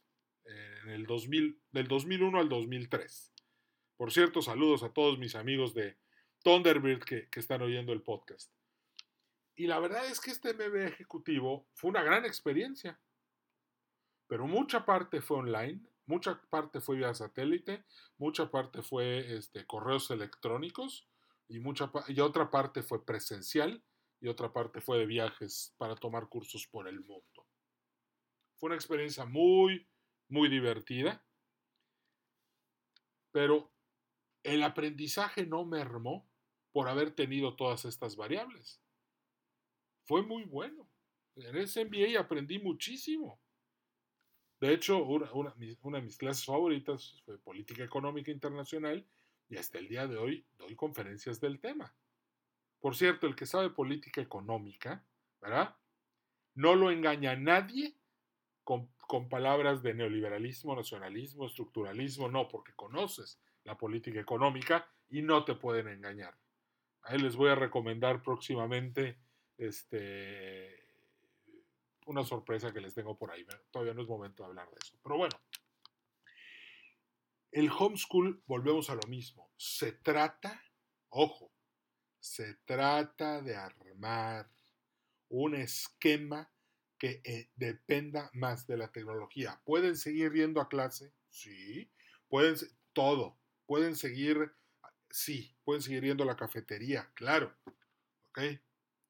en 0.44 0.90
el 0.90 1.06
2000, 1.06 1.60
del 1.72 1.88
2001 1.88 2.38
al 2.38 2.48
2003. 2.48 3.32
Por 3.96 4.12
cierto, 4.12 4.42
saludos 4.42 4.82
a 4.82 4.92
todos 4.92 5.18
mis 5.18 5.34
amigos 5.34 5.74
de 5.74 5.96
Thunderbird 6.42 7.04
que, 7.04 7.28
que 7.28 7.40
están 7.40 7.62
oyendo 7.62 7.92
el 7.92 8.02
podcast. 8.02 8.52
Y 9.56 9.66
la 9.66 9.78
verdad 9.78 10.06
es 10.06 10.20
que 10.20 10.30
este 10.30 10.52
MBA 10.52 10.86
ejecutivo 10.88 11.68
fue 11.74 11.90
una 11.90 12.02
gran 12.02 12.24
experiencia. 12.24 13.00
Pero 14.26 14.46
mucha 14.46 14.84
parte 14.84 15.20
fue 15.20 15.38
online, 15.38 15.80
mucha 16.06 16.40
parte 16.50 16.80
fue 16.80 16.96
vía 16.96 17.14
satélite, 17.14 17.84
mucha 18.18 18.50
parte 18.50 18.82
fue 18.82 19.36
este, 19.36 19.66
correos 19.66 20.10
electrónicos 20.10 21.08
y, 21.48 21.60
mucha, 21.60 21.90
y 22.08 22.20
otra 22.20 22.50
parte 22.50 22.82
fue 22.82 23.04
presencial 23.04 23.82
y 24.20 24.28
otra 24.28 24.52
parte 24.52 24.80
fue 24.80 24.98
de 24.98 25.06
viajes 25.06 25.74
para 25.76 25.94
tomar 25.94 26.28
cursos 26.28 26.66
por 26.66 26.88
el 26.88 27.00
mundo. 27.00 27.46
Fue 28.56 28.68
una 28.68 28.76
experiencia 28.76 29.24
muy, 29.24 29.86
muy 30.28 30.48
divertida, 30.48 31.24
pero 33.32 33.72
el 34.42 34.62
aprendizaje 34.62 35.46
no 35.46 35.64
mermó 35.64 36.28
por 36.72 36.88
haber 36.88 37.12
tenido 37.12 37.56
todas 37.56 37.84
estas 37.84 38.16
variables. 38.16 38.80
Fue 40.04 40.22
muy 40.22 40.44
bueno. 40.44 40.88
En 41.36 41.56
ese 41.56 41.84
MBA 41.84 42.20
aprendí 42.20 42.58
muchísimo. 42.58 43.40
De 44.60 44.72
hecho, 44.72 45.04
una, 45.04 45.52
de 45.56 46.02
mis 46.02 46.16
clases 46.16 46.44
favoritas 46.44 47.20
fue 47.24 47.38
Política 47.38 47.84
Económica 47.84 48.30
Internacional 48.30 49.06
y 49.48 49.56
hasta 49.56 49.78
el 49.78 49.88
día 49.88 50.06
de 50.06 50.16
hoy 50.16 50.46
doy 50.56 50.74
conferencias 50.76 51.40
del 51.40 51.60
tema. 51.60 51.94
Por 52.80 52.96
cierto, 52.96 53.26
el 53.26 53.34
que 53.34 53.46
sabe 53.46 53.70
política 53.70 54.20
económica, 54.20 55.04
¿verdad? 55.40 55.76
No 56.54 56.74
lo 56.76 56.90
engaña 56.90 57.34
nadie 57.34 57.96
con, 58.64 58.88
palabras 59.28 59.82
de 59.82 59.94
neoliberalismo, 59.94 60.74
nacionalismo, 60.74 61.46
estructuralismo, 61.46 62.28
no, 62.28 62.48
porque 62.48 62.72
conoces 62.74 63.40
la 63.62 63.78
política 63.78 64.18
económica 64.18 64.90
y 65.08 65.22
no 65.22 65.44
te 65.44 65.54
pueden 65.54 65.88
engañar. 65.88 66.34
Ahí 67.02 67.18
les 67.18 67.36
voy 67.36 67.50
a 67.50 67.54
recomendar 67.54 68.22
próximamente 68.22 69.18
este, 69.58 70.84
una 72.06 72.24
sorpresa 72.24 72.72
que 72.72 72.80
les 72.80 72.94
tengo 72.94 73.16
por 73.16 73.30
ahí. 73.30 73.46
Todavía 73.70 73.94
no 73.94 74.02
es 74.02 74.08
momento 74.08 74.42
de 74.42 74.48
hablar 74.48 74.68
de 74.70 74.76
eso. 74.82 74.98
Pero 75.02 75.18
bueno, 75.18 75.36
el 77.52 77.70
homeschool, 77.70 78.42
volvemos 78.46 78.90
a 78.90 78.94
lo 78.94 79.06
mismo. 79.06 79.50
Se 79.56 79.92
trata, 79.92 80.60
ojo, 81.10 81.52
se 82.18 82.54
trata 82.64 83.42
de 83.42 83.54
armar 83.54 84.50
un 85.28 85.54
esquema 85.54 86.50
que 86.98 87.20
eh, 87.24 87.50
dependa 87.56 88.30
más 88.32 88.66
de 88.66 88.76
la 88.76 88.90
tecnología. 88.92 89.60
¿Pueden 89.64 89.96
seguir 89.96 90.32
yendo 90.32 90.60
a 90.60 90.68
clase? 90.68 91.12
Sí. 91.30 91.90
¿Pueden 92.28 92.56
todo? 92.92 93.38
¿Pueden 93.66 93.96
seguir? 93.96 94.52
Sí. 95.10 95.56
¿Pueden 95.64 95.82
seguir 95.82 96.04
yendo 96.04 96.24
a 96.24 96.26
la 96.26 96.36
cafetería? 96.36 97.10
Claro. 97.14 97.54
¿Ok? 98.28 98.40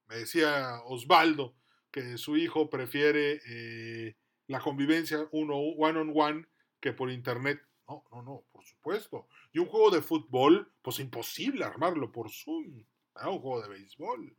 Me 0.06 0.16
decía 0.16 0.80
Osvaldo, 0.84 1.56
que 1.90 2.18
su 2.18 2.36
hijo 2.36 2.68
prefiere 2.68 3.40
eh, 3.46 4.16
la 4.46 4.60
convivencia 4.60 5.28
uno 5.32 5.56
one 5.56 5.98
on 5.98 6.12
one 6.14 6.46
que 6.80 6.92
por 6.92 7.10
internet. 7.10 7.60
No, 7.88 8.04
no, 8.10 8.22
no, 8.22 8.44
por 8.50 8.64
supuesto. 8.64 9.28
Y 9.52 9.58
un 9.58 9.66
juego 9.66 9.90
de 9.90 10.02
fútbol, 10.02 10.72
pues 10.82 10.98
imposible 10.98 11.64
armarlo 11.64 12.10
por 12.10 12.30
Zoom. 12.30 12.84
Ah, 13.14 13.30
un 13.30 13.40
juego 13.40 13.62
de 13.62 13.68
béisbol. 13.68 14.36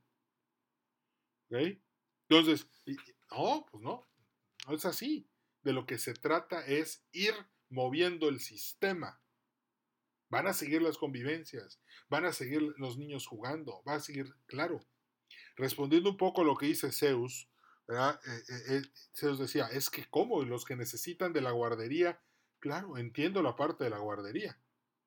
¿Ok? 1.49 1.79
Entonces, 2.27 2.67
no, 3.31 3.65
pues 3.71 3.83
no, 3.83 4.01
no 4.67 4.75
es 4.75 4.85
así. 4.85 5.27
De 5.63 5.73
lo 5.73 5.85
que 5.85 5.97
se 5.97 6.13
trata 6.13 6.65
es 6.65 7.03
ir 7.11 7.33
moviendo 7.69 8.29
el 8.29 8.39
sistema. 8.39 9.19
Van 10.29 10.47
a 10.47 10.53
seguir 10.53 10.81
las 10.81 10.97
convivencias, 10.97 11.79
van 12.09 12.25
a 12.25 12.33
seguir 12.33 12.61
los 12.77 12.97
niños 12.97 13.25
jugando, 13.25 13.83
va 13.87 13.95
a 13.95 13.99
seguir, 13.99 14.35
claro, 14.47 14.85
Respondiendo 15.55 16.09
un 16.09 16.17
poco 16.17 16.41
a 16.41 16.45
lo 16.45 16.55
que 16.55 16.65
dice 16.65 16.91
Zeus, 16.91 17.49
eh, 17.87 17.93
eh, 17.95 18.63
eh, 18.69 18.81
Zeus 19.13 19.39
decía, 19.39 19.67
es 19.67 19.89
que 19.89 20.05
¿cómo? 20.09 20.43
Y 20.43 20.45
los 20.45 20.65
que 20.65 20.75
necesitan 20.75 21.31
de 21.33 21.41
la 21.41 21.51
guardería, 21.51 22.19
claro, 22.59 22.97
entiendo 22.97 23.41
la 23.41 23.55
parte 23.55 23.85
de 23.85 23.89
la 23.89 23.99
guardería, 23.99 24.59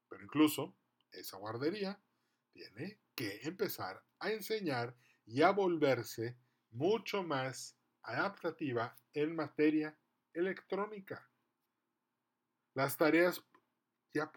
pero 0.08 0.24
incluso 0.24 0.74
esa 1.12 1.36
guardería 1.36 2.00
tiene 2.52 3.00
que 3.14 3.40
empezar 3.42 4.02
a 4.20 4.30
enseñar 4.30 4.96
y 5.26 5.42
a 5.42 5.50
volverse 5.50 6.38
mucho 6.70 7.22
más 7.22 7.77
adaptativa 8.08 8.96
en 9.12 9.36
materia 9.36 9.96
electrónica. 10.32 11.28
Las 12.74 12.96
tareas 12.96 13.42
ya, 14.12 14.30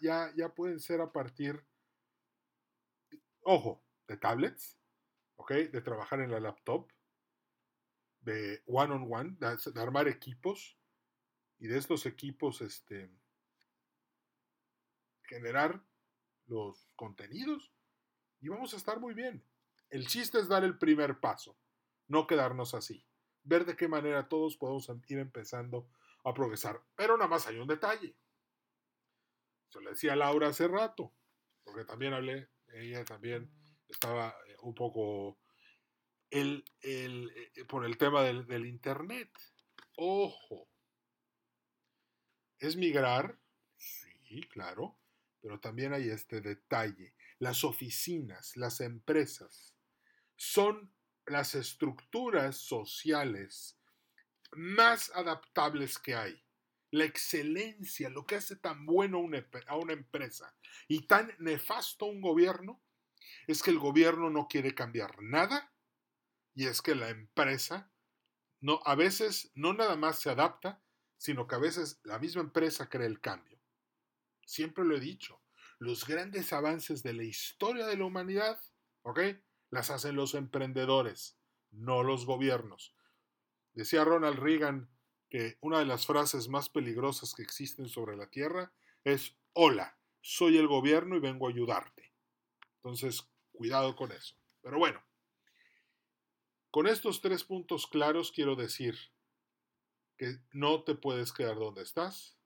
ya, 0.00 0.32
ya, 0.36 0.54
pueden 0.54 0.78
ser 0.78 1.00
a 1.00 1.12
partir, 1.12 1.64
ojo, 3.42 3.84
de 4.06 4.16
tablets, 4.16 4.78
de 5.48 5.80
trabajar 5.80 6.20
en 6.20 6.30
la 6.30 6.40
laptop, 6.40 6.90
de 8.20 8.62
one 8.66 8.94
on 8.94 9.12
one, 9.12 9.36
de, 9.38 9.80
armar 9.80 10.08
equipos 10.08 10.78
y 11.58 11.66
de 11.66 11.78
estos 11.78 12.06
equipos 12.06 12.60
este, 12.60 13.10
generar 15.22 15.82
los 16.46 16.92
contenidos 16.94 17.72
y 18.40 18.48
vamos 18.48 18.74
a 18.74 18.76
estar 18.76 19.00
muy 19.00 19.14
bien. 19.14 19.44
El 19.90 20.06
chiste 20.06 20.38
es 20.38 20.48
dar 20.48 20.64
el 20.64 20.78
primer 20.78 21.18
paso, 21.18 21.58
no 22.06 22.26
quedarnos 22.26 22.74
así. 22.74 23.07
Ver 23.48 23.64
de 23.64 23.76
qué 23.76 23.88
manera 23.88 24.28
todos 24.28 24.58
podemos 24.58 24.90
ir 25.08 25.18
empezando 25.18 25.88
a 26.22 26.34
progresar. 26.34 26.82
Pero 26.94 27.16
nada 27.16 27.30
más 27.30 27.46
hay 27.46 27.56
un 27.56 27.66
detalle. 27.66 28.14
Se 29.70 29.80
le 29.80 29.90
decía 29.90 30.12
a 30.12 30.16
Laura 30.16 30.48
hace 30.48 30.68
rato, 30.68 31.14
porque 31.64 31.86
también 31.86 32.12
hablé, 32.12 32.50
ella 32.74 33.06
también 33.06 33.50
estaba 33.88 34.36
eh, 34.46 34.56
un 34.60 34.74
poco 34.74 35.38
el, 36.30 36.62
el, 36.82 37.30
eh, 37.56 37.64
por 37.64 37.86
el 37.86 37.96
tema 37.96 38.22
del, 38.22 38.66
Internet. 38.66 39.30
ojo, 39.96 40.68
¿es 42.58 42.76
migrar? 42.76 43.38
Sí, 43.76 44.42
claro, 44.52 44.98
pero 45.40 45.58
también 45.58 45.94
hay 45.94 46.10
este 46.10 46.42
detalle. 46.42 47.14
Las 47.38 47.64
oficinas, 47.64 48.58
las 48.58 48.82
empresas, 48.82 49.74
son 50.36 50.92
las 51.30 51.54
estructuras 51.54 52.56
sociales 52.56 53.78
más 54.52 55.10
adaptables 55.14 55.98
que 55.98 56.14
hay. 56.14 56.44
La 56.90 57.04
excelencia, 57.04 58.08
lo 58.08 58.24
que 58.26 58.36
hace 58.36 58.56
tan 58.56 58.86
bueno 58.86 59.18
a 59.66 59.76
una 59.76 59.92
empresa 59.92 60.56
y 60.88 61.06
tan 61.06 61.34
nefasto 61.38 62.06
un 62.06 62.20
gobierno, 62.20 62.82
es 63.46 63.62
que 63.62 63.70
el 63.70 63.78
gobierno 63.78 64.30
no 64.30 64.48
quiere 64.48 64.74
cambiar 64.74 65.22
nada 65.22 65.72
y 66.54 66.66
es 66.66 66.80
que 66.80 66.94
la 66.94 67.10
empresa 67.10 67.92
no, 68.60 68.80
a 68.84 68.94
veces 68.94 69.52
no 69.54 69.74
nada 69.74 69.96
más 69.96 70.18
se 70.18 70.30
adapta, 70.30 70.82
sino 71.16 71.46
que 71.46 71.54
a 71.54 71.58
veces 71.58 72.00
la 72.04 72.18
misma 72.18 72.42
empresa 72.42 72.88
crea 72.88 73.06
el 73.06 73.20
cambio. 73.20 73.60
Siempre 74.46 74.84
lo 74.84 74.96
he 74.96 75.00
dicho, 75.00 75.42
los 75.78 76.06
grandes 76.06 76.52
avances 76.52 77.02
de 77.02 77.12
la 77.12 77.24
historia 77.24 77.86
de 77.86 77.96
la 77.96 78.04
humanidad, 78.04 78.60
¿ok? 79.02 79.20
Las 79.70 79.90
hacen 79.90 80.16
los 80.16 80.34
emprendedores, 80.34 81.38
no 81.70 82.02
los 82.02 82.26
gobiernos. 82.26 82.94
Decía 83.74 84.04
Ronald 84.04 84.38
Reagan 84.38 84.90
que 85.28 85.58
una 85.60 85.78
de 85.78 85.84
las 85.84 86.06
frases 86.06 86.48
más 86.48 86.68
peligrosas 86.68 87.34
que 87.34 87.42
existen 87.42 87.88
sobre 87.88 88.16
la 88.16 88.30
Tierra 88.30 88.72
es, 89.04 89.36
hola, 89.52 89.98
soy 90.20 90.56
el 90.56 90.66
gobierno 90.66 91.16
y 91.16 91.20
vengo 91.20 91.46
a 91.46 91.50
ayudarte. 91.50 92.12
Entonces, 92.76 93.28
cuidado 93.52 93.94
con 93.94 94.12
eso. 94.12 94.36
Pero 94.62 94.78
bueno, 94.78 95.02
con 96.70 96.86
estos 96.86 97.20
tres 97.20 97.44
puntos 97.44 97.86
claros 97.86 98.32
quiero 98.32 98.56
decir 98.56 98.96
que 100.16 100.38
no 100.52 100.82
te 100.82 100.94
puedes 100.94 101.32
quedar 101.32 101.56
donde 101.56 101.82
estás 101.82 102.36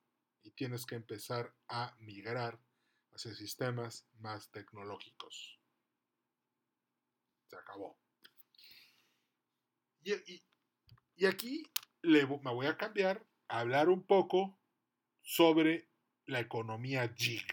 y 0.42 0.50
tienes 0.50 0.86
que 0.86 0.94
empezar 0.94 1.54
a 1.68 1.96
migrar 1.98 2.60
hacia 3.12 3.34
sistemas 3.34 4.06
más 4.18 4.50
tecnológicos. 4.50 5.61
Se 7.52 7.58
acabó. 7.58 7.98
Y, 10.02 11.26
aquí 11.26 11.62
me 12.02 12.24
voy 12.24 12.66
a 12.66 12.78
cambiar 12.78 13.22
a 13.48 13.60
hablar 13.60 13.90
un 13.90 14.06
poco 14.06 14.58
sobre 15.20 15.90
la 16.24 16.40
economía 16.40 17.12
jig. 17.14 17.46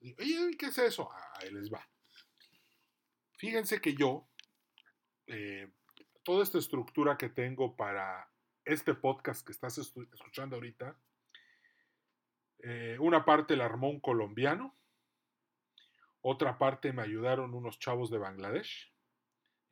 ¿Y 0.00 0.56
qué 0.56 0.66
es 0.66 0.78
eso? 0.78 1.08
Ahí 1.34 1.52
les 1.52 1.72
va. 1.72 1.88
Fíjense 3.38 3.80
que 3.80 3.94
yo, 3.94 4.28
eh, 5.28 5.72
toda 6.24 6.42
esta 6.42 6.58
estructura 6.58 7.16
que 7.16 7.28
tengo 7.28 7.76
para 7.76 8.28
este 8.64 8.94
podcast 8.94 9.46
que 9.46 9.52
estás 9.52 9.78
escuchando 9.78 10.56
ahorita, 10.56 10.98
eh, 12.64 12.96
una 12.98 13.24
parte 13.24 13.54
la 13.54 13.66
armó 13.66 13.90
un 13.90 14.00
colombiano, 14.00 14.76
otra 16.20 16.58
parte 16.58 16.92
me 16.92 17.02
ayudaron 17.02 17.54
unos 17.54 17.78
chavos 17.78 18.10
de 18.10 18.18
Bangladesh 18.18 18.93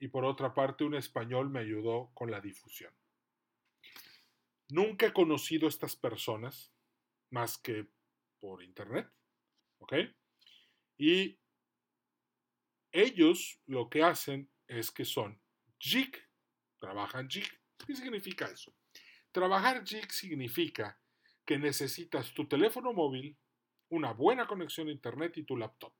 y 0.02 0.08
por 0.08 0.24
otra 0.24 0.52
parte 0.52 0.82
un 0.82 0.96
español 0.96 1.48
me 1.48 1.60
ayudó 1.60 2.10
con 2.12 2.28
la 2.28 2.40
difusión. 2.40 2.92
Nunca 4.68 5.06
he 5.06 5.12
conocido 5.12 5.66
a 5.66 5.68
estas 5.68 5.94
personas 5.94 6.72
más 7.30 7.56
que 7.56 7.86
por 8.40 8.64
internet, 8.64 9.08
¿ok? 9.78 9.92
Y 10.98 11.38
ellos 12.90 13.60
lo 13.66 13.88
que 13.88 14.02
hacen 14.02 14.50
es 14.66 14.90
que 14.90 15.04
son 15.04 15.40
jig, 15.78 16.16
trabajan 16.80 17.28
jig. 17.30 17.48
¿Qué 17.86 17.94
significa 17.94 18.46
eso? 18.46 18.74
Trabajar 19.30 19.84
jig 19.84 20.10
significa 20.10 21.00
que 21.44 21.60
necesitas 21.60 22.34
tu 22.34 22.48
teléfono 22.48 22.92
móvil, 22.92 23.38
una 23.90 24.12
buena 24.12 24.48
conexión 24.48 24.88
a 24.88 24.90
internet 24.92 25.36
y 25.36 25.44
tu 25.44 25.56
laptop. 25.56 25.94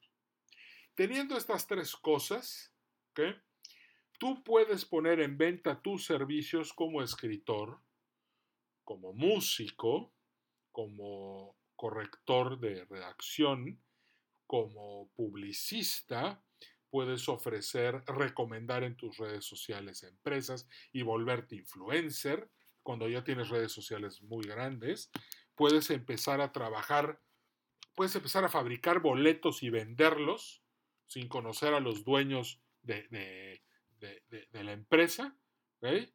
Teniendo 0.97 1.37
estas 1.37 1.69
tres 1.69 1.95
cosas, 1.95 2.75
tú 4.23 4.41
puedes 4.45 4.85
poner 4.85 5.19
en 5.19 5.37
venta 5.37 5.83
tus 5.83 6.05
servicios 6.05 6.73
como 6.73 7.03
escritor, 7.03 7.81
como 8.85 9.13
músico, 9.13 10.15
como 10.71 11.57
corrector 11.75 12.61
de 12.61 12.85
redacción, 12.85 13.83
como 14.47 15.11
publicista, 15.17 16.41
puedes 16.89 17.29
ofrecer, 17.29 18.05
recomendar 18.07 18.85
en 18.85 18.97
tus 18.97 19.17
redes 19.17 19.45
sociales 19.45 20.05
empresas 20.05 20.69
y 20.93 21.03
volverte 21.03 21.57
influencer 21.57 22.49
cuando 22.85 23.09
ya 23.09 23.25
tienes 23.25 23.49
redes 23.49 23.73
sociales 23.73 24.23
muy 24.23 24.45
grandes. 24.45 25.11
Puedes 25.57 25.91
empezar 25.91 26.41
a 26.41 26.53
trabajar, 26.53 27.21
puedes 27.97 28.15
empezar 28.15 28.45
a 28.45 28.49
fabricar 28.49 29.01
boletos 29.01 29.65
y 29.65 29.71
venderlos 29.71 30.63
sin 31.09 31.27
conocer 31.27 31.75
a 31.75 31.81
los 31.81 32.05
dueños 32.05 32.63
de, 32.83 33.63
la 34.53 34.73
empresa. 34.73 35.37
Eh, 35.83 36.13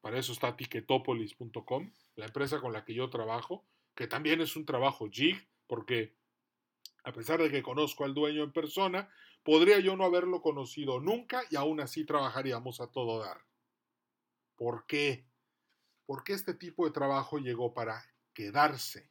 para 0.00 0.18
eso 0.18 0.32
está 0.32 0.56
ticketopolis.com, 0.56 1.92
la 2.16 2.26
empresa 2.26 2.60
con 2.60 2.72
la 2.72 2.84
que 2.84 2.94
yo 2.94 3.10
trabajo, 3.10 3.64
que 3.94 4.06
también 4.06 4.40
es 4.40 4.56
un 4.56 4.66
trabajo 4.66 5.08
jig, 5.08 5.48
porque 5.66 6.16
a 7.04 7.12
pesar 7.12 7.40
de 7.40 7.50
que 7.50 7.62
conozco 7.62 8.04
al 8.04 8.14
dueño 8.14 8.42
en 8.42 8.52
persona, 8.52 9.08
podría 9.42 9.78
yo 9.78 9.96
no 9.96 10.04
haberlo 10.04 10.40
conocido 10.40 11.00
nunca 11.00 11.42
y 11.50 11.56
aún 11.56 11.80
así 11.80 12.04
trabajaríamos 12.04 12.80
a 12.80 12.90
todo 12.90 13.20
dar. 13.20 13.44
¿Por 14.56 14.86
qué? 14.86 15.26
Porque 16.06 16.32
este 16.32 16.54
tipo 16.54 16.84
de 16.86 16.92
trabajo 16.92 17.38
llegó 17.38 17.74
para 17.74 18.02
quedarse. 18.32 19.10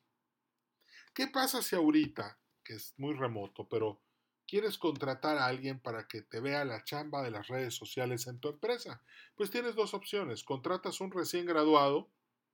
¿Qué 1.13 1.27
pasa 1.27 1.61
si 1.61 1.75
ahorita, 1.75 2.39
que 2.63 2.73
es 2.73 2.95
muy 2.97 3.13
remoto, 3.13 3.67
pero 3.69 4.01
quieres 4.47 4.77
contratar 4.77 5.37
a 5.37 5.45
alguien 5.45 5.79
para 5.79 6.07
que 6.07 6.21
te 6.21 6.39
vea 6.39 6.65
la 6.65 6.83
chamba 6.83 7.21
de 7.21 7.31
las 7.31 7.47
redes 7.47 7.75
sociales 7.75 8.27
en 8.27 8.39
tu 8.39 8.49
empresa? 8.49 9.01
Pues 9.35 9.49
tienes 9.49 9.75
dos 9.75 9.93
opciones. 9.93 10.43
Contratas 10.43 11.01
un 11.01 11.11
recién 11.11 11.45
graduado, 11.45 12.09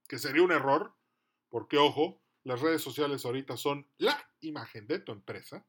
que 0.08 0.18
sería 0.18 0.42
un 0.42 0.52
error, 0.52 0.94
porque 1.48 1.78
ojo, 1.78 2.22
las 2.42 2.60
redes 2.60 2.82
sociales 2.82 3.24
ahorita 3.24 3.56
son 3.56 3.86
la 3.98 4.18
imagen 4.40 4.86
de 4.86 4.98
tu 4.98 5.12
empresa 5.12 5.66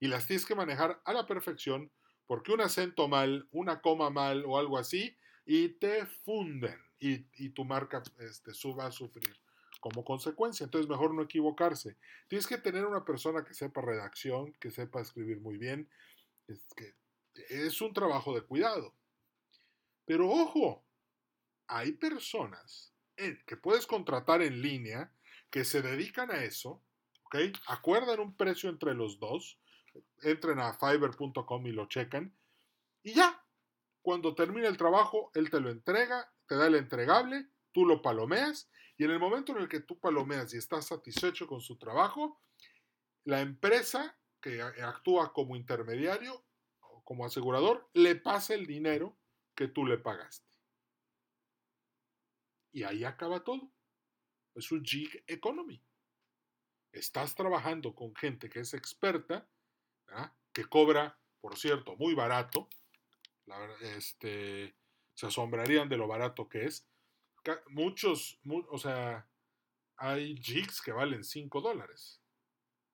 y 0.00 0.08
las 0.08 0.26
tienes 0.26 0.44
que 0.44 0.54
manejar 0.54 1.00
a 1.04 1.12
la 1.12 1.26
perfección 1.26 1.92
porque 2.26 2.52
un 2.52 2.60
acento 2.60 3.08
mal, 3.08 3.48
una 3.52 3.80
coma 3.80 4.10
mal 4.10 4.44
o 4.46 4.58
algo 4.58 4.78
así 4.78 5.16
y 5.46 5.68
te 5.78 6.06
funden 6.06 6.78
y, 6.98 7.50
tu 7.50 7.64
marca 7.64 8.02
este, 8.18 8.54
suba 8.54 8.86
a 8.86 8.92
sufrir 8.92 9.36
como 9.84 10.02
consecuencia. 10.02 10.64
Entonces 10.64 10.88
mejor 10.88 11.12
no 11.12 11.20
equivocarse. 11.20 11.98
Tienes 12.26 12.46
que 12.46 12.56
tener 12.56 12.86
una 12.86 13.04
persona 13.04 13.44
que 13.44 13.52
sepa 13.52 13.82
redacción, 13.82 14.54
que 14.54 14.70
sepa 14.70 15.02
escribir 15.02 15.40
muy 15.40 15.58
bien. 15.58 15.90
Es, 16.48 16.64
que 16.74 16.94
es 17.50 17.82
un 17.82 17.92
trabajo 17.92 18.34
de 18.34 18.40
cuidado. 18.40 18.94
Pero 20.06 20.30
ojo, 20.30 20.82
hay 21.66 21.92
personas 21.92 22.94
que 23.14 23.56
puedes 23.58 23.86
contratar 23.86 24.40
en 24.40 24.62
línea 24.62 25.12
que 25.50 25.66
se 25.66 25.82
dedican 25.82 26.30
a 26.30 26.44
eso, 26.44 26.82
¿ok? 27.26 27.36
Acuerdan 27.66 28.20
un 28.20 28.34
precio 28.34 28.70
entre 28.70 28.94
los 28.94 29.20
dos, 29.20 29.58
entren 30.22 30.60
a 30.60 30.72
fiverr.com 30.72 31.66
y 31.66 31.72
lo 31.72 31.88
checan, 31.88 32.34
y 33.02 33.12
ya, 33.12 33.44
cuando 34.00 34.34
termina 34.34 34.66
el 34.66 34.78
trabajo, 34.78 35.30
él 35.34 35.50
te 35.50 35.60
lo 35.60 35.70
entrega, 35.70 36.32
te 36.48 36.56
da 36.56 36.68
el 36.68 36.74
entregable, 36.74 37.46
tú 37.72 37.86
lo 37.86 38.02
palomeas, 38.02 38.70
y 38.96 39.04
en 39.04 39.10
el 39.10 39.18
momento 39.18 39.52
en 39.52 39.58
el 39.58 39.68
que 39.68 39.80
tú 39.80 39.98
palomeas 39.98 40.54
y 40.54 40.58
estás 40.58 40.86
satisfecho 40.86 41.46
con 41.46 41.60
su 41.60 41.76
trabajo, 41.76 42.40
la 43.24 43.40
empresa 43.40 44.16
que 44.40 44.62
actúa 44.62 45.32
como 45.32 45.56
intermediario 45.56 46.44
o 46.80 47.02
como 47.02 47.24
asegurador 47.24 47.88
le 47.94 48.14
pasa 48.14 48.54
el 48.54 48.66
dinero 48.66 49.16
que 49.54 49.68
tú 49.68 49.86
le 49.86 49.98
pagaste. 49.98 50.46
Y 52.72 52.82
ahí 52.82 53.04
acaba 53.04 53.42
todo. 53.42 53.70
Es 54.54 54.70
un 54.70 54.84
gig 54.84 55.24
economy. 55.26 55.82
Estás 56.92 57.34
trabajando 57.34 57.94
con 57.94 58.14
gente 58.14 58.48
que 58.48 58.60
es 58.60 58.74
experta, 58.74 59.48
que 60.52 60.64
cobra, 60.64 61.18
por 61.40 61.56
cierto, 61.56 61.96
muy 61.96 62.14
barato. 62.14 62.68
este, 63.80 64.76
se 65.14 65.26
asombrarían 65.26 65.88
de 65.88 65.96
lo 65.96 66.06
barato 66.06 66.48
que 66.48 66.66
es. 66.66 66.86
Muchos, 67.68 68.40
o 68.70 68.78
sea, 68.78 69.28
hay 69.96 70.36
jigs 70.36 70.80
que 70.80 70.92
valen 70.92 71.24
5 71.24 71.60
dólares. 71.60 72.20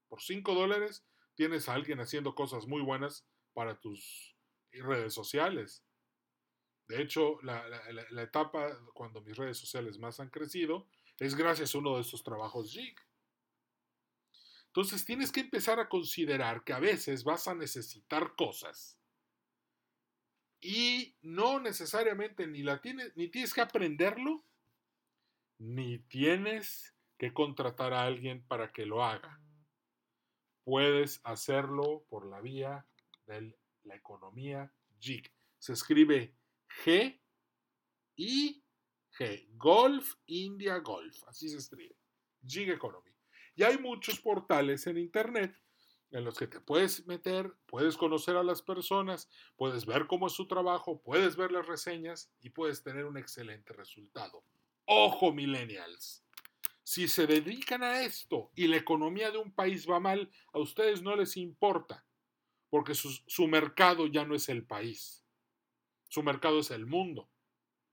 Por 0.09 0.21
5 0.21 0.55
dólares 0.55 1.05
tienes 1.35 1.69
a 1.69 1.75
alguien 1.75 2.01
haciendo 2.01 2.35
cosas 2.35 2.67
muy 2.67 2.83
buenas 2.83 3.27
para 3.55 3.81
tus 3.81 4.37
redes 4.73 5.15
sociales. 5.15 5.85
De 6.89 7.01
hecho, 7.01 7.41
la, 7.43 7.65
la, 8.11 8.23
etapa 8.23 8.77
cuando 8.95 9.21
mis 9.21 9.37
redes 9.37 9.57
sociales 9.57 9.99
más 9.99 10.19
han 10.21 10.29
crecido 10.29 10.89
es 11.19 11.35
gracias 11.37 11.75
a 11.75 11.79
uno 11.79 11.95
de 11.95 12.03
estos 12.03 12.23
trabajos 12.23 12.73
JIG. 12.73 12.99
Entonces 14.67 15.05
tienes 15.05 15.33
que 15.33 15.41
empezar 15.41 15.81
a 15.81 15.89
considerar 15.89 16.65
que 16.65 16.73
a 16.73 16.81
veces 16.81 17.25
vas 17.25 17.49
a 17.49 17.55
necesitar 17.55 18.35
cosas 18.37 19.00
y 20.61 21.17
no 21.23 21.61
necesariamente 21.61 22.47
ni, 22.47 22.63
la 22.63 22.81
tienes, 22.81 23.17
ni 23.17 23.29
tienes 23.29 23.55
que 23.55 23.61
aprenderlo, 23.61 24.45
ni 25.59 25.99
tienes 25.99 26.95
que 27.19 27.33
contratar 27.33 27.93
a 27.93 28.05
alguien 28.05 28.43
para 28.47 28.73
que 28.73 28.87
lo 28.87 29.05
haga. 29.05 29.41
Puedes 30.65 31.21
hacerlo 31.25 32.05
por 32.09 32.27
la 32.27 32.41
vía 32.41 32.87
de 33.27 33.59
la 33.85 33.97
economía 33.97 34.73
GIG. 34.99 35.33
Se 35.59 35.73
escribe 35.73 36.35
G 36.85 37.21
I 38.17 38.63
G. 39.19 39.49
Golf 39.57 40.15
India 40.27 40.79
Golf. 40.79 41.23
Así 41.27 41.49
se 41.49 41.57
escribe. 41.57 41.97
GIG 42.47 42.71
Economy. 42.71 43.11
Y 43.55 43.63
hay 43.63 43.79
muchos 43.79 44.21
portales 44.21 44.87
en 44.87 44.99
Internet 44.99 45.55
en 46.11 46.25
los 46.25 46.37
que 46.37 46.47
te 46.47 46.61
puedes 46.61 47.07
meter, 47.07 47.55
puedes 47.67 47.97
conocer 47.97 48.37
a 48.37 48.43
las 48.43 48.63
personas, 48.63 49.29
puedes 49.57 49.87
ver 49.87 50.07
cómo 50.07 50.27
es 50.27 50.33
su 50.33 50.47
trabajo, 50.47 51.01
puedes 51.03 51.37
ver 51.37 51.53
las 51.53 51.67
reseñas 51.67 52.33
y 52.41 52.51
puedes 52.51 52.83
tener 52.83 53.05
un 53.05 53.17
excelente 53.17 53.73
resultado. 53.73 54.45
Ojo, 54.87 55.33
millennials. 55.33 56.25
Si 56.83 57.07
se 57.07 57.27
dedican 57.27 57.85
a 57.85 58.03
esto 58.03 58.51
y 58.57 58.67
la 58.67 58.77
economía 58.77 59.31
de 59.31 59.39
un 59.39 59.53
país 59.53 59.89
va 59.89 60.01
mal, 60.01 60.31
a 60.53 60.59
ustedes 60.59 61.03
no 61.03 61.15
les 61.15 61.37
importa, 61.37 62.05
porque 62.69 62.95
su, 62.95 63.11
su 63.27 63.47
mercado 63.47 64.09
ya 64.09 64.25
no 64.25 64.35
es 64.35 64.49
el 64.49 64.67
país, 64.67 65.25
su 66.09 66.23
mercado 66.25 66.59
es 66.59 66.73
el 66.73 66.87
mundo. 66.87 67.31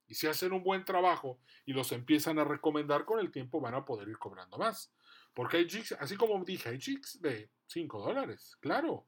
Y 0.08 0.16
si 0.16 0.26
hacen 0.26 0.54
un 0.54 0.64
buen 0.64 0.86
trabajo 0.86 1.40
y 1.66 1.74
los 1.74 1.92
empiezan 1.92 2.40
a 2.40 2.46
recomendar 2.46 3.06
con 3.06 3.20
el 3.20 3.30
tiempo, 3.30 3.60
van 3.60 3.76
a 3.76 3.86
poder 3.86 4.08
ir 4.08 4.18
cobrando 4.18 4.58
más. 4.58 4.92
Porque 5.34 5.58
hay 5.58 5.70
jigs, 5.70 5.92
así 6.00 6.16
como 6.16 6.44
dije, 6.44 6.70
hay 6.70 6.80
jigs 6.80 7.22
de 7.22 7.52
5 7.68 8.02
dólares, 8.02 8.58
claro. 8.60 9.08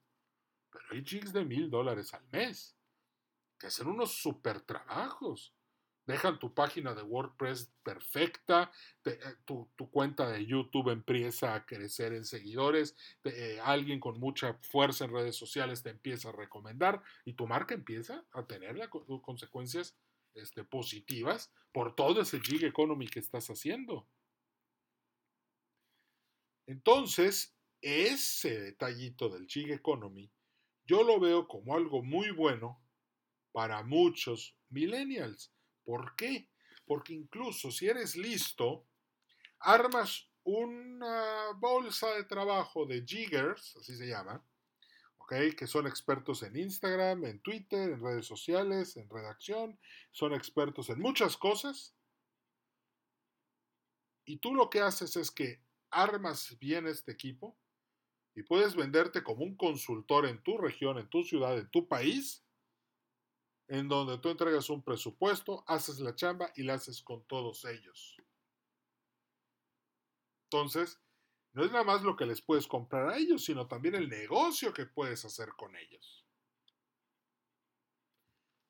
Pero 0.72 0.86
hay 0.92 1.04
jigs 1.04 1.34
de 1.34 1.46
1000 1.46 1.70
dólares 1.70 2.14
al 2.14 2.26
mes. 2.32 2.76
Que 3.58 3.68
hacen 3.68 3.88
unos 3.88 4.14
super 4.14 4.62
trabajos. 4.62 5.54
Dejan 6.06 6.40
tu 6.40 6.56
página 6.56 6.96
de 6.96 7.04
WordPress 7.04 7.72
perfecta, 7.84 8.72
eh, 9.06 9.20
tu, 9.46 9.70
cuenta 9.92 10.28
de 10.28 10.44
YouTube 10.44 10.90
empieza 10.90 11.54
a 11.54 11.68
crecer 11.68 12.14
en 12.14 12.26
seguidores, 12.26 12.96
eh, 13.26 13.60
alguien 13.64 14.00
con 14.00 14.20
mucha 14.20 14.56
fuerza 14.56 15.06
en 15.06 15.14
redes 15.14 15.36
sociales 15.36 15.84
te 15.84 15.92
empieza 15.92 16.30
a 16.30 16.32
recomendar 16.32 17.04
y 17.26 17.34
tu 17.34 17.46
marca 17.46 17.76
empieza 17.76 18.26
a 18.32 18.48
tener 18.48 18.76
las 18.76 18.90
consecuencias 19.22 19.96
este, 20.34 20.64
positivas 20.64 21.54
por 21.72 21.96
todo 21.96 22.22
ese 22.22 22.40
gig 22.40 22.64
economy 22.64 23.08
que 23.08 23.20
estás 23.20 23.48
haciendo. 23.52 24.08
Entonces, 26.66 27.56
ese 27.82 28.60
detallito 28.60 29.30
del 29.30 29.48
gig 29.48 29.72
economy, 29.72 30.32
yo 30.86 31.04
lo 31.04 31.20
veo 31.20 31.48
como 31.48 31.76
algo 31.76 32.02
muy 32.02 32.32
bueno 32.32 32.82
para 33.52 33.84
muchos 33.84 34.58
millennials. 34.70 35.54
¿Por 35.84 36.16
qué? 36.16 36.50
Porque 36.86 37.14
incluso 37.14 37.72
si 37.72 37.88
eres 37.88 38.16
listo, 38.16 38.88
armas 39.60 40.30
una 40.44 41.52
bolsa 41.58 42.14
de 42.16 42.24
trabajo 42.24 42.86
de 42.86 43.04
jiggers, 43.06 43.76
así 43.78 43.96
se 43.96 44.08
llama, 44.08 44.44
¿ok? 45.18 45.34
que 45.56 45.68
son 45.68 45.86
expertos 45.86 46.42
en 46.44 46.58
Instagram, 46.58 47.26
en 47.26 47.40
Twitter, 47.42 47.92
en 47.92 48.02
redes 48.02 48.26
sociales, 48.26 48.98
en 48.98 49.10
redacción, 49.10 49.80
son 50.12 50.34
expertos 50.34 50.90
en 50.90 51.00
muchas 51.00 51.38
cosas. 51.38 51.94
Y 54.26 54.38
tú 54.38 54.56
lo 54.56 54.70
que 54.70 54.82
haces 54.82 55.16
es 55.16 55.30
que 55.32 55.62
armas 55.92 56.58
bien 56.60 56.88
este 56.88 57.12
equipo 57.12 57.58
y 58.40 58.44
puedes 58.44 58.74
venderte 58.74 59.22
como 59.22 59.44
un 59.44 59.58
consultor 59.58 60.26
en 60.26 60.42
tu 60.42 60.58
región, 60.58 60.98
en 60.98 61.10
tu 61.10 61.24
ciudad, 61.24 61.58
en 61.58 61.70
tu 61.72 61.90
país, 61.90 62.46
en 63.68 63.90
donde 63.90 64.18
tú 64.18 64.30
entregas 64.30 64.70
un 64.70 64.82
presupuesto, 64.82 65.66
haces 65.68 66.00
la 66.00 66.16
chamba 66.16 66.50
y 66.56 66.64
la 66.64 66.76
haces 66.76 67.04
con 67.04 67.22
todos 67.28 67.66
ellos. 67.66 68.16
Entonces, 70.46 71.02
no 71.52 71.66
es 71.66 71.72
nada 71.74 71.84
más 71.84 72.02
lo 72.02 72.16
que 72.16 72.26
les 72.26 72.42
puedes 72.42 72.66
comprar 72.66 73.10
a 73.10 73.18
ellos, 73.18 73.44
sino 73.44 73.68
también 73.68 73.96
el 73.96 74.08
negocio 74.08 74.74
que 74.74 74.86
puedes 74.86 75.26
hacer 75.26 75.50
con 75.58 75.76
ellos. 75.76 76.26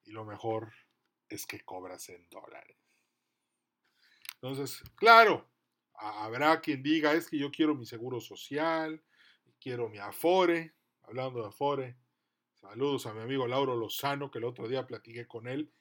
Y 0.03 0.11
lo 0.13 0.25
mejor 0.25 0.73
es 1.27 1.45
que 1.45 1.63
cobras 1.63 2.09
en 2.09 2.27
dólares. 2.27 2.75
Entonces, 4.41 4.81
claro, 4.95 5.47
Habrá 6.01 6.61
quien 6.61 6.81
diga, 6.81 7.13
es 7.13 7.29
que 7.29 7.37
yo 7.37 7.51
quiero 7.51 7.75
mi 7.75 7.85
seguro 7.85 8.21
social, 8.21 9.03
quiero 9.59 9.89
mi 9.89 9.97
Afore, 9.97 10.73
hablando 11.03 11.41
de 11.41 11.47
Afore. 11.47 11.97
Saludos 12.53 13.05
a 13.05 13.13
mi 13.13 13.21
amigo 13.21 13.47
Lauro 13.47 13.75
Lozano, 13.75 14.31
que 14.31 14.39
el 14.39 14.45
otro 14.45 14.67
día 14.67 14.87
platiqué 14.87 15.27
con 15.27 15.47
él. 15.47 15.71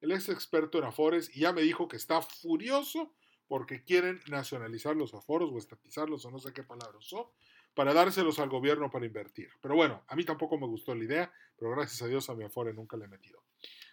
Él 0.00 0.12
es 0.12 0.28
experto 0.28 0.78
en 0.78 0.84
Afores 0.84 1.34
y 1.34 1.40
ya 1.40 1.52
me 1.52 1.62
dijo 1.62 1.88
que 1.88 1.96
está 1.96 2.20
furioso 2.22 3.14
porque 3.48 3.84
quieren 3.84 4.20
nacionalizar 4.28 4.96
los 4.96 5.14
Aforos 5.14 5.50
o 5.52 5.58
estatizarlos 5.58 6.24
o 6.24 6.30
no 6.30 6.38
sé 6.38 6.52
qué 6.52 6.62
palabras 6.62 7.04
son 7.04 7.26
para 7.74 7.92
dárselos 7.92 8.38
al 8.38 8.48
gobierno 8.48 8.90
para 8.90 9.06
invertir. 9.06 9.50
Pero 9.60 9.76
bueno, 9.76 10.02
a 10.08 10.16
mí 10.16 10.24
tampoco 10.24 10.58
me 10.58 10.66
gustó 10.66 10.94
la 10.94 11.04
idea, 11.04 11.32
pero 11.56 11.70
gracias 11.72 12.00
a 12.02 12.06
Dios 12.06 12.28
a 12.30 12.34
mi 12.34 12.44
Afore 12.44 12.72
nunca 12.72 12.96
le 12.96 13.04
he 13.04 13.08
metido. 13.08 13.42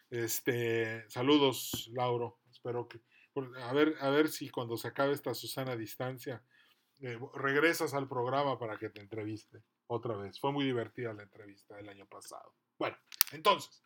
Este, 0.10 1.10
saludos, 1.10 1.90
Lauro. 1.94 2.40
Espero 2.50 2.88
que, 2.88 3.02
a 3.62 3.74
ver, 3.74 3.96
a 4.00 4.10
ver 4.10 4.30
si 4.30 4.50
cuando 4.50 4.78
se 4.78 4.88
acabe 4.88 5.14
esta 5.14 5.34
Susana 5.34 5.76
distancia, 5.76 6.44
eh, 7.04 7.20
regresas 7.34 7.94
al 7.94 8.08
programa 8.08 8.58
para 8.58 8.78
que 8.78 8.90
te 8.90 9.02
entreviste 9.02 9.62
otra 9.88 10.16
vez. 10.16 10.40
Fue 10.40 10.54
muy 10.54 10.64
divertida 10.64 11.12
la 11.12 11.24
entrevista 11.24 11.76
del 11.76 11.90
año 11.90 12.06
pasado. 12.06 12.56
Bueno, 12.80 12.96
entonces, 13.34 13.84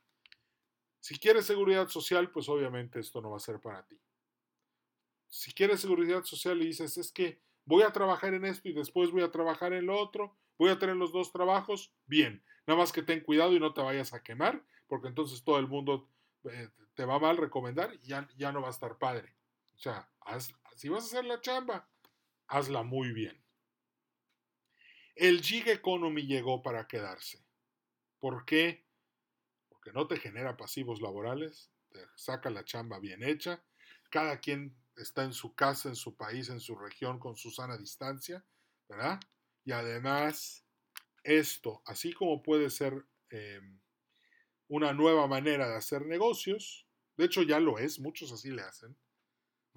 si 0.99 1.17
quieres 1.17 1.47
seguridad 1.47 1.87
social, 1.87 2.29
pues 2.29 2.47
obviamente 2.47 2.99
esto 2.99 3.19
no 3.19 3.31
va 3.31 3.37
a 3.37 3.39
ser 3.39 3.59
para 3.59 3.83
ti. 3.87 3.99
Si 5.29 5.51
quieres 5.51 5.81
seguridad 5.81 6.23
social 6.25 6.61
y 6.61 6.67
dices, 6.67 6.95
es 6.99 7.11
que 7.11 7.41
voy 7.65 7.81
a 7.81 7.91
trabajar 7.91 8.35
en 8.35 8.45
esto 8.45 8.69
y 8.69 8.73
después 8.73 9.09
voy 9.09 9.23
a 9.23 9.31
trabajar 9.31 9.73
en 9.73 9.87
lo 9.87 9.99
otro, 9.99 10.37
voy 10.59 10.69
a 10.69 10.77
tener 10.77 10.95
los 10.95 11.11
dos 11.11 11.31
trabajos, 11.31 11.91
bien. 12.05 12.43
Nada 12.67 12.79
más 12.79 12.91
que 12.91 13.01
ten 13.01 13.21
cuidado 13.21 13.51
y 13.53 13.59
no 13.59 13.73
te 13.73 13.81
vayas 13.81 14.13
a 14.13 14.21
quemar, 14.21 14.63
porque 14.85 15.07
entonces 15.07 15.43
todo 15.43 15.57
el 15.57 15.67
mundo 15.67 16.07
eh, 16.51 16.69
te 16.93 17.03
va 17.03 17.17
mal 17.17 17.37
recomendar 17.37 17.95
y 17.95 18.07
ya, 18.09 18.29
ya 18.37 18.51
no 18.51 18.61
va 18.61 18.67
a 18.67 18.71
estar 18.71 18.99
padre. 18.99 19.33
O 19.75 19.79
sea, 19.79 20.07
si 20.75 20.87
vas 20.89 21.03
a 21.03 21.07
hacer 21.07 21.25
la 21.25 21.41
chamba, 21.41 21.89
hazla 22.47 22.83
muy 22.83 23.11
bien. 23.11 23.43
El 25.15 25.41
gig 25.41 25.67
economy 25.67 26.27
llegó 26.27 26.61
para 26.61 26.87
quedarse. 26.87 27.43
¿Por 28.19 28.45
qué? 28.45 28.85
Porque 29.69 29.91
no 29.91 30.07
te 30.07 30.17
genera 30.17 30.57
pasivos 30.57 31.01
laborales, 31.01 31.71
te 31.89 31.99
saca 32.15 32.49
la 32.49 32.63
chamba 32.63 32.99
bien 32.99 33.23
hecha, 33.23 33.63
cada 34.09 34.39
quien 34.39 34.75
está 34.95 35.23
en 35.23 35.33
su 35.33 35.55
casa, 35.55 35.89
en 35.89 35.95
su 35.95 36.15
país, 36.15 36.49
en 36.49 36.59
su 36.59 36.75
región, 36.75 37.19
con 37.19 37.35
su 37.35 37.51
sana 37.51 37.77
distancia, 37.77 38.45
¿verdad? 38.87 39.19
Y 39.63 39.71
además, 39.71 40.65
esto, 41.23 41.81
así 41.85 42.13
como 42.13 42.41
puede 42.41 42.69
ser 42.69 43.05
em, 43.29 43.79
una 44.67 44.93
nueva 44.93 45.27
manera 45.27 45.67
de 45.67 45.75
hacer 45.75 46.05
negocios, 46.05 46.87
de 47.15 47.25
hecho 47.25 47.41
ya 47.41 47.59
lo 47.59 47.79
es, 47.79 47.99
muchos 47.99 48.31
así 48.31 48.51
le 48.51 48.61
hacen, 48.61 48.97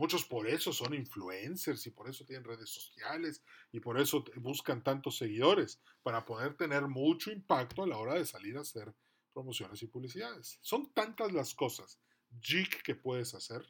Muchos 0.01 0.25
por 0.25 0.49
eso 0.49 0.73
son 0.73 0.95
influencers 0.95 1.87
y 1.87 1.91
por 1.91 2.09
eso 2.09 2.25
tienen 2.25 2.43
redes 2.43 2.71
sociales 2.71 3.45
y 3.71 3.81
por 3.81 4.01
eso 4.01 4.25
buscan 4.37 4.83
tantos 4.83 5.19
seguidores, 5.19 5.79
para 6.03 6.25
poder 6.25 6.57
tener 6.57 6.89
mucho 6.89 7.31
impacto 7.31 7.83
a 7.83 7.87
la 7.87 7.99
hora 7.99 8.15
de 8.15 8.25
salir 8.25 8.57
a 8.57 8.63
hacer 8.63 8.95
promociones 9.35 9.83
y 9.83 9.89
publicidades. 9.89 10.59
Son 10.63 10.91
tantas 10.95 11.35
las 11.35 11.55
cosas 11.55 12.01
jig 12.41 12.83
que 12.83 12.95
puedes 12.95 13.35
hacer. 13.35 13.63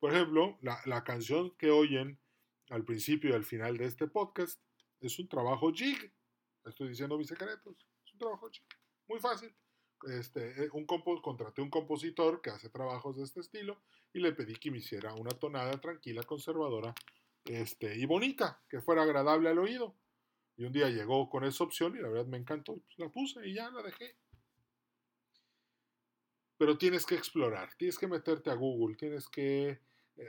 Por 0.00 0.14
ejemplo, 0.14 0.58
la, 0.62 1.04
canción 1.04 1.54
que 1.58 1.70
oyen 1.70 2.18
al 2.70 2.86
principio 2.86 3.28
y 3.28 3.34
al 3.34 3.44
final 3.44 3.76
de 3.76 3.84
este 3.84 4.06
podcast 4.06 4.58
es 5.00 5.18
un 5.18 5.28
trabajo 5.28 5.70
jig. 5.70 6.14
Estoy 6.64 6.88
diciendo 6.88 7.18
mis 7.18 7.28
secretos. 7.28 7.86
Es 8.06 8.14
un 8.14 8.18
trabajo 8.18 8.48
jig. 8.48 8.64
Muy 9.06 9.20
fácil. 9.20 9.54
Este, 10.04 10.64
eh, 10.64 10.68
un 10.72 10.84
contraté 10.86 11.62
un 11.62 11.70
compositor 11.70 12.40
que 12.40 12.50
hace 12.50 12.68
trabajos 12.68 13.16
de 13.16 13.24
este 13.24 13.40
estilo 13.40 13.80
y 14.12 14.20
le 14.20 14.32
pedí 14.32 14.54
que 14.56 14.70
me 14.70 14.78
hiciera 14.78 15.14
una 15.14 15.30
tonada 15.30 15.80
tranquila, 15.80 16.22
conservadora 16.24 16.94
este, 17.44 17.96
y 17.96 18.04
bonita, 18.06 18.60
que 18.68 18.80
fuera 18.80 19.02
agradable 19.02 19.48
al 19.48 19.58
oído. 19.58 19.94
Y 20.56 20.64
un 20.64 20.72
día 20.72 20.88
llegó 20.90 21.30
con 21.30 21.44
esa 21.44 21.64
opción 21.64 21.96
y 21.96 22.00
la 22.00 22.08
verdad 22.08 22.26
me 22.26 22.36
encantó, 22.36 22.74
pues 22.74 22.98
la 22.98 23.08
puse 23.08 23.46
y 23.46 23.54
ya 23.54 23.70
la 23.70 23.82
dejé. 23.82 24.16
Pero 26.58 26.78
tienes 26.78 27.06
que 27.06 27.14
explorar, 27.14 27.74
tienes 27.76 27.98
que 27.98 28.06
meterte 28.06 28.50
a 28.50 28.54
Google, 28.54 28.96
tienes 28.96 29.28
que 29.28 29.80
eh, 30.16 30.28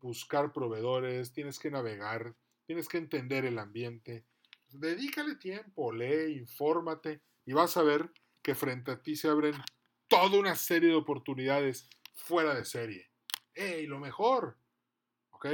buscar 0.00 0.52
proveedores, 0.52 1.32
tienes 1.32 1.58
que 1.58 1.70
navegar, 1.70 2.34
tienes 2.66 2.88
que 2.88 2.98
entender 2.98 3.44
el 3.44 3.58
ambiente. 3.58 4.24
Dedícale 4.70 5.34
tiempo, 5.36 5.92
lee, 5.92 6.38
infórmate 6.38 7.20
y 7.44 7.52
vas 7.52 7.76
a 7.76 7.82
ver 7.82 8.10
que 8.48 8.54
frente 8.54 8.90
a 8.90 9.02
ti 9.02 9.14
se 9.14 9.28
abren 9.28 9.54
toda 10.06 10.38
una 10.38 10.56
serie 10.56 10.88
de 10.88 10.94
oportunidades 10.94 11.86
fuera 12.14 12.54
de 12.54 12.64
serie. 12.64 13.10
¡Ey, 13.52 13.86
lo 13.86 13.98
mejor! 13.98 14.56
¿Ok? 15.28 15.48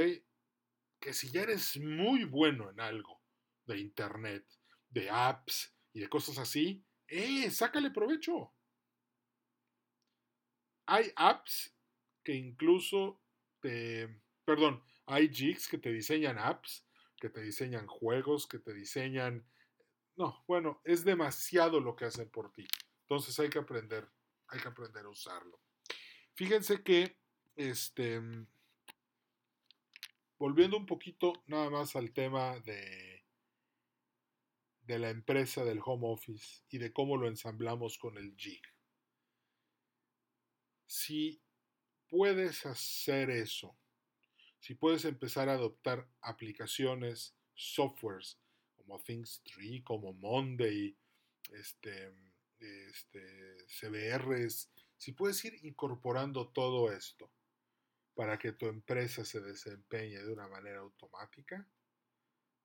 Que 0.97 1.11
si 1.11 1.29
ya 1.29 1.41
eres 1.41 1.75
muy 1.75 2.23
bueno 2.23 2.69
en 2.69 2.79
algo 2.79 3.21
de 3.65 3.79
internet, 3.79 4.45
de 4.87 5.09
apps 5.09 5.75
y 5.91 5.99
de 5.99 6.07
cosas 6.07 6.37
así, 6.37 6.85
¡eh! 7.09 7.51
Sácale 7.51 7.91
provecho. 7.91 8.53
Hay 10.85 11.11
apps 11.17 11.75
que 12.23 12.33
incluso 12.33 13.21
te 13.59 14.21
perdón, 14.45 14.81
hay 15.05 15.27
jigs 15.27 15.67
que 15.67 15.79
te 15.79 15.91
diseñan 15.91 16.39
apps, 16.39 16.87
que 17.19 17.29
te 17.29 17.41
diseñan 17.41 17.87
juegos, 17.87 18.47
que 18.47 18.59
te 18.59 18.73
diseñan... 18.73 19.45
No, 20.15 20.45
bueno, 20.47 20.79
es 20.85 21.03
demasiado 21.03 21.81
lo 21.81 21.97
que 21.97 22.05
hacen 22.05 22.29
por 22.29 22.53
ti. 22.53 22.65
Entonces 23.07 23.39
hay 23.39 23.49
que 23.49 23.59
aprender, 23.59 24.09
hay 24.47 24.59
que 24.59 24.67
aprender 24.67 25.05
a 25.05 25.09
usarlo. 25.09 25.59
Fíjense 26.33 26.81
que, 26.81 27.17
este, 27.55 28.19
volviendo 30.39 30.75
un 30.75 30.87
poquito 30.87 31.43
nada 31.45 31.69
más 31.69 31.95
al 31.95 32.11
tema 32.13 32.59
de, 32.61 33.23
de 34.81 34.99
la 34.99 35.11
empresa 35.11 35.63
del 35.63 35.81
home 35.85 36.07
office 36.07 36.63
y 36.69 36.79
de 36.79 36.91
cómo 36.91 37.15
lo 37.15 37.27
ensamblamos 37.27 37.99
con 37.99 38.17
el 38.17 38.35
jig. 38.35 38.61
Si 40.87 41.43
puedes 42.09 42.65
hacer 42.65 43.29
eso, 43.29 43.77
si 44.59 44.73
puedes 44.73 45.05
empezar 45.05 45.47
a 45.47 45.53
adoptar 45.53 46.09
aplicaciones, 46.21 47.35
softwares 47.53 48.39
como 48.75 48.99
Things3, 48.99 49.83
como 49.83 50.13
Monday, 50.13 50.97
este, 51.51 52.11
este, 52.59 53.57
CBRs, 53.67 54.71
si 54.97 55.11
puedes 55.11 55.43
ir 55.45 55.63
incorporando 55.65 56.49
todo 56.49 56.91
esto 56.91 57.29
para 58.13 58.39
que 58.39 58.53
tu 58.53 58.67
empresa 58.67 59.25
se 59.25 59.41
desempeñe 59.41 60.19
de 60.19 60.31
una 60.31 60.47
manera 60.47 60.79
automática, 60.79 61.67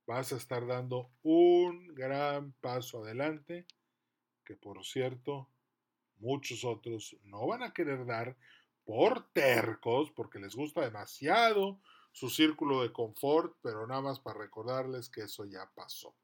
vas 0.05 0.31
a 0.31 0.37
estar 0.37 0.65
dando 0.65 1.11
un 1.23 1.93
gran 1.93 2.53
paso 2.53 3.03
adelante 3.03 3.65
que 4.43 4.55
por 4.55 4.83
cierto 4.83 5.49
muchos 6.17 6.63
otros 6.63 7.17
no 7.23 7.47
van 7.47 7.63
a 7.63 7.73
querer 7.73 8.05
dar 8.05 8.37
por 8.83 9.31
tercos 9.31 10.11
porque 10.11 10.39
les 10.39 10.55
gusta 10.55 10.81
demasiado 10.81 11.79
su 12.11 12.29
círculo 12.29 12.81
de 12.81 12.91
confort, 12.91 13.55
pero 13.61 13.87
nada 13.87 14.01
más 14.01 14.19
para 14.19 14.39
recordarles 14.39 15.09
que 15.09 15.21
eso 15.21 15.45
ya 15.45 15.69
pasó. 15.73 16.15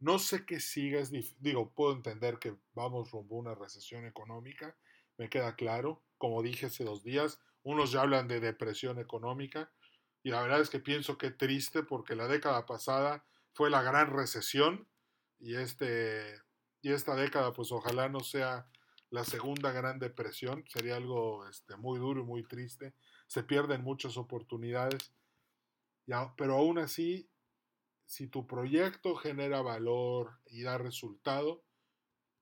No 0.00 0.18
sé 0.18 0.46
qué 0.46 0.60
sigas, 0.60 1.10
digo, 1.40 1.72
puedo 1.74 1.92
entender 1.92 2.38
que 2.38 2.56
vamos 2.72 3.10
rumbo 3.10 3.36
a 3.36 3.40
una 3.40 3.54
recesión 3.54 4.06
económica, 4.06 4.76
me 5.16 5.28
queda 5.28 5.56
claro, 5.56 6.02
como 6.18 6.42
dije 6.42 6.66
hace 6.66 6.84
dos 6.84 7.02
días, 7.02 7.40
unos 7.64 7.90
ya 7.90 8.02
hablan 8.02 8.28
de 8.28 8.38
depresión 8.38 8.98
económica 9.00 9.72
y 10.22 10.30
la 10.30 10.42
verdad 10.42 10.60
es 10.60 10.70
que 10.70 10.78
pienso 10.78 11.18
que 11.18 11.30
triste 11.30 11.82
porque 11.82 12.14
la 12.14 12.28
década 12.28 12.64
pasada 12.64 13.24
fue 13.52 13.70
la 13.70 13.82
gran 13.82 14.12
recesión 14.12 14.86
y, 15.40 15.56
este, 15.56 16.40
y 16.80 16.92
esta 16.92 17.16
década 17.16 17.52
pues 17.52 17.72
ojalá 17.72 18.08
no 18.08 18.20
sea 18.20 18.68
la 19.10 19.24
segunda 19.24 19.72
gran 19.72 19.98
depresión, 19.98 20.64
sería 20.68 20.96
algo 20.96 21.48
este, 21.48 21.76
muy 21.76 21.98
duro 21.98 22.20
y 22.20 22.24
muy 22.24 22.42
triste, 22.44 22.94
se 23.26 23.42
pierden 23.42 23.82
muchas 23.82 24.16
oportunidades, 24.16 25.12
ya, 26.06 26.34
pero 26.36 26.54
aún 26.54 26.78
así 26.78 27.28
si 28.08 28.26
tu 28.26 28.46
proyecto 28.46 29.14
genera 29.16 29.60
valor 29.60 30.40
y 30.46 30.62
da 30.62 30.78
resultado, 30.78 31.62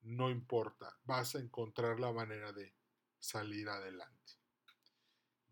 no 0.02 0.30
importa, 0.30 0.96
vas 1.02 1.34
a 1.34 1.40
encontrar 1.40 1.98
la 1.98 2.12
manera 2.12 2.52
de 2.52 2.72
salir 3.18 3.68
adelante. 3.68 4.34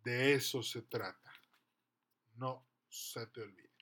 De 0.04 0.34
eso 0.34 0.62
se 0.62 0.82
trata. 0.82 1.32
No 2.36 2.64
se 2.88 3.26
te 3.26 3.42
olvide. 3.42 3.74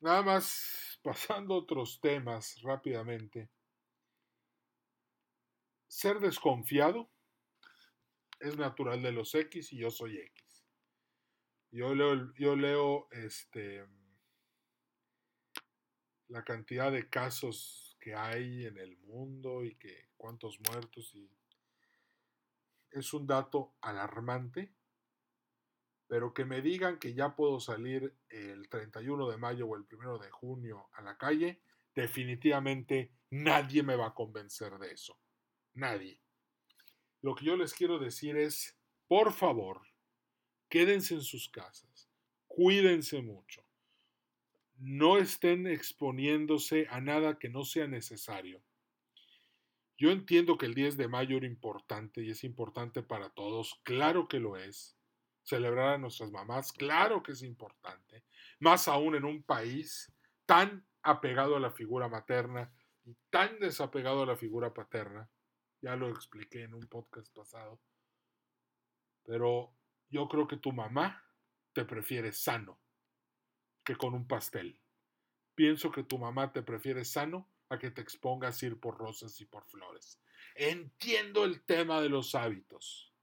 Nada 0.00 0.22
más 0.22 0.98
pasando 1.04 1.52
a 1.52 1.58
otros 1.58 2.00
temas 2.00 2.58
rápidamente. 2.62 3.50
Ser 5.86 6.18
desconfiado 6.18 7.10
es 8.40 8.56
natural 8.56 9.02
de 9.02 9.12
los 9.12 9.34
X 9.34 9.70
y 9.74 9.80
yo 9.80 9.90
soy 9.90 10.16
X. 10.16 10.64
Yo 11.72 11.94
leo, 11.94 12.32
yo 12.36 12.56
leo 12.56 13.08
este, 13.10 13.84
la 16.28 16.44
cantidad 16.44 16.90
de 16.90 17.08
casos 17.08 17.96
que 18.00 18.14
hay 18.14 18.66
en 18.66 18.78
el 18.78 18.96
mundo 18.98 19.64
y 19.64 19.74
que 19.76 20.08
cuántos 20.16 20.58
muertos 20.60 21.14
es 22.90 23.12
un 23.12 23.26
dato 23.26 23.74
alarmante, 23.80 24.72
pero 26.08 26.32
que 26.32 26.44
me 26.44 26.62
digan 26.62 26.98
que 26.98 27.14
ya 27.14 27.34
puedo 27.34 27.60
salir 27.60 28.16
el 28.28 28.68
31 28.68 29.28
de 29.28 29.36
mayo 29.36 29.66
o 29.66 29.76
el 29.76 29.86
1 29.90 30.18
de 30.18 30.30
junio 30.30 30.88
a 30.92 31.02
la 31.02 31.18
calle, 31.18 31.60
definitivamente 31.94 33.12
nadie 33.30 33.82
me 33.82 33.96
va 33.96 34.08
a 34.08 34.14
convencer 34.14 34.78
de 34.78 34.92
eso. 34.92 35.18
Nadie. 35.74 36.20
Lo 37.22 37.34
que 37.34 37.44
yo 37.44 37.56
les 37.56 37.74
quiero 37.74 37.98
decir 37.98 38.36
es, 38.36 38.78
por 39.08 39.32
favor, 39.32 39.82
quédense 40.68 41.14
en 41.14 41.22
sus 41.22 41.48
casas, 41.48 42.08
cuídense 42.46 43.20
mucho 43.20 43.65
no 44.78 45.18
estén 45.18 45.66
exponiéndose 45.66 46.86
a 46.90 47.00
nada 47.00 47.38
que 47.38 47.48
no 47.48 47.64
sea 47.64 47.86
necesario. 47.86 48.62
Yo 49.98 50.10
entiendo 50.10 50.58
que 50.58 50.66
el 50.66 50.74
10 50.74 50.98
de 50.98 51.08
mayo 51.08 51.38
era 51.38 51.46
importante 51.46 52.22
y 52.22 52.30
es 52.30 52.44
importante 52.44 53.02
para 53.02 53.30
todos, 53.30 53.80
claro 53.82 54.28
que 54.28 54.40
lo 54.40 54.56
es. 54.56 54.98
Celebrar 55.42 55.94
a 55.94 55.98
nuestras 55.98 56.30
mamás, 56.30 56.72
claro 56.72 57.22
que 57.22 57.32
es 57.32 57.42
importante, 57.42 58.24
más 58.58 58.88
aún 58.88 59.14
en 59.14 59.24
un 59.24 59.42
país 59.42 60.12
tan 60.44 60.86
apegado 61.02 61.56
a 61.56 61.60
la 61.60 61.70
figura 61.70 62.08
materna 62.08 62.70
y 63.04 63.16
tan 63.30 63.58
desapegado 63.60 64.24
a 64.24 64.26
la 64.26 64.36
figura 64.36 64.74
paterna. 64.74 65.30
Ya 65.80 65.94
lo 65.94 66.08
expliqué 66.08 66.64
en 66.64 66.74
un 66.74 66.86
podcast 66.88 67.32
pasado. 67.32 67.80
Pero 69.24 69.72
yo 70.10 70.28
creo 70.28 70.48
que 70.48 70.56
tu 70.56 70.72
mamá 70.72 71.24
te 71.72 71.84
prefiere 71.84 72.32
sano 72.32 72.80
que 73.86 73.96
con 73.96 74.12
un 74.14 74.26
pastel. 74.26 74.78
Pienso 75.54 75.90
que 75.90 76.02
tu 76.02 76.18
mamá 76.18 76.52
te 76.52 76.62
prefiere 76.62 77.04
sano 77.04 77.48
a 77.70 77.78
que 77.78 77.90
te 77.90 78.02
expongas 78.02 78.60
a 78.60 78.66
ir 78.66 78.80
por 78.80 78.98
rosas 78.98 79.40
y 79.40 79.46
por 79.46 79.64
flores. 79.64 80.20
Entiendo 80.56 81.44
el 81.44 81.64
tema 81.64 82.00
de 82.02 82.08
los 82.08 82.34
hábitos. 82.34 83.14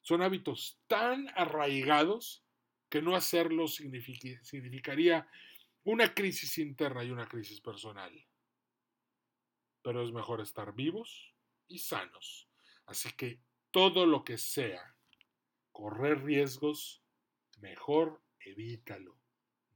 Son 0.00 0.22
hábitos 0.22 0.80
tan 0.86 1.28
arraigados 1.36 2.42
que 2.88 3.02
no 3.02 3.14
hacerlos 3.14 3.74
significaría 3.74 5.28
una 5.84 6.14
crisis 6.14 6.56
interna 6.56 7.04
y 7.04 7.10
una 7.10 7.28
crisis 7.28 7.60
personal. 7.60 8.26
Pero 9.82 10.02
es 10.02 10.10
mejor 10.10 10.40
estar 10.40 10.74
vivos 10.74 11.34
y 11.68 11.80
sanos. 11.80 12.48
Así 12.86 13.12
que 13.12 13.42
todo 13.70 14.06
lo 14.06 14.24
que 14.24 14.38
sea 14.38 14.96
correr 15.70 16.24
riesgos, 16.24 17.02
mejor 17.58 18.22
evítalo 18.40 19.17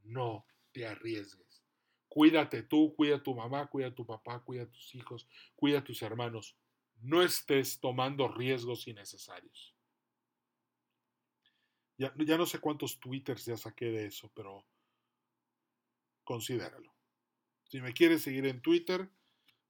no 0.05 0.47
te 0.73 0.87
arriesgues. 0.87 1.63
Cuídate 2.09 2.63
tú, 2.63 2.95
cuida 2.95 3.17
a 3.17 3.23
tu 3.23 3.35
mamá, 3.35 3.69
cuida 3.69 3.89
a 3.89 3.95
tu 3.95 4.05
papá, 4.05 4.43
cuida 4.45 4.65
a 4.65 4.71
tus 4.71 4.95
hijos, 4.95 5.27
cuida 5.55 5.79
a 5.79 5.85
tus 5.85 6.03
hermanos. 6.03 6.57
No 7.01 7.23
estés 7.23 7.81
tomando 7.81 8.29
riesgos 8.29 8.87
innecesarios. 8.87 9.75
Ya, 11.97 12.13
ya 12.19 12.37
no 12.37 12.47
sé 12.47 12.59
cuántos 12.59 13.01
twitters 13.01 13.45
ya 13.47 13.57
saqué 13.57 13.87
de 13.87 14.07
eso, 14.07 14.31
pero 14.35 14.67
considéralo. 16.25 16.93
Si 17.69 17.81
me 17.81 17.95
quieres 17.95 18.23
seguir 18.23 18.47
en 18.47 18.61
Twitter, 18.61 19.09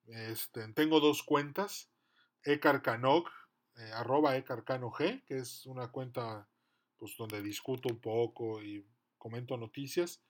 este, 0.07 0.67
tengo 0.73 1.01
dos 1.01 1.23
cuentas. 1.23 1.91
Ecarcanog, 2.45 3.29
eh, 3.77 3.91
arroba 3.95 4.37
ecarcanog, 4.37 4.97
que 4.99 5.39
es 5.39 5.65
una 5.67 5.93
cuenta 5.93 6.49
pues, 6.97 7.17
donde 7.17 7.41
discuto 7.41 7.89
un 7.89 8.01
poco 8.01 8.63
y 8.63 8.85
comento 9.23 9.57
noticias. 9.57 10.21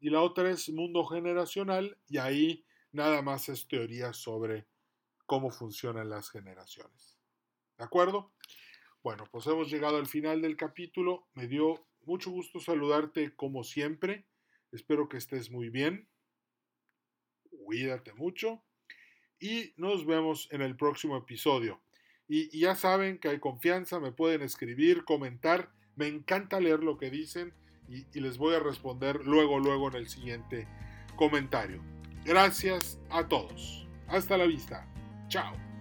Y 0.00 0.10
la 0.10 0.20
otra 0.20 0.50
es 0.50 0.68
Mundo 0.68 1.04
Generacional 1.04 1.96
y 2.08 2.18
ahí 2.18 2.64
nada 2.90 3.22
más 3.22 3.48
es 3.48 3.68
teoría 3.68 4.12
sobre 4.12 4.66
cómo 5.26 5.52
funcionan 5.52 6.10
las 6.10 6.28
generaciones. 6.28 7.20
¿De 7.78 7.84
acuerdo? 7.84 8.32
Bueno, 9.00 9.28
pues 9.30 9.46
hemos 9.46 9.70
llegado 9.70 9.96
al 9.96 10.08
final 10.08 10.42
del 10.42 10.56
capítulo. 10.56 11.28
Me 11.34 11.46
dio 11.46 11.86
mucho 12.00 12.32
gusto 12.32 12.58
saludarte 12.58 13.36
como 13.36 13.62
siempre. 13.62 14.26
Espero 14.72 15.08
que 15.08 15.18
estés 15.18 15.52
muy 15.52 15.68
bien. 15.68 16.08
Cuídate 17.64 18.12
mucho. 18.12 18.64
Y 19.38 19.72
nos 19.76 20.04
vemos 20.04 20.48
en 20.50 20.62
el 20.62 20.76
próximo 20.76 21.16
episodio. 21.16 21.80
Y, 22.26 22.56
y 22.56 22.62
ya 22.62 22.74
saben 22.74 23.20
que 23.20 23.28
hay 23.28 23.38
confianza, 23.38 24.00
me 24.00 24.10
pueden 24.10 24.42
escribir, 24.42 25.04
comentar. 25.04 25.72
Me 25.94 26.08
encanta 26.08 26.58
leer 26.58 26.82
lo 26.82 26.98
que 26.98 27.08
dicen 27.08 27.54
y, 27.92 28.20
les 28.20 28.38
voy 28.38 28.54
a 28.54 28.60
responder 28.60 29.20
luego, 29.24 29.58
luego 29.58 29.88
en 29.88 29.96
el 29.96 30.08
siguiente 30.08 30.66
comentario. 31.16 31.82
Gracias 32.24 32.98
a 33.10 33.26
todos. 33.28 33.86
Hasta 34.08 34.36
la 34.36 34.46
vista. 34.46 34.86
Chao. 35.28 35.71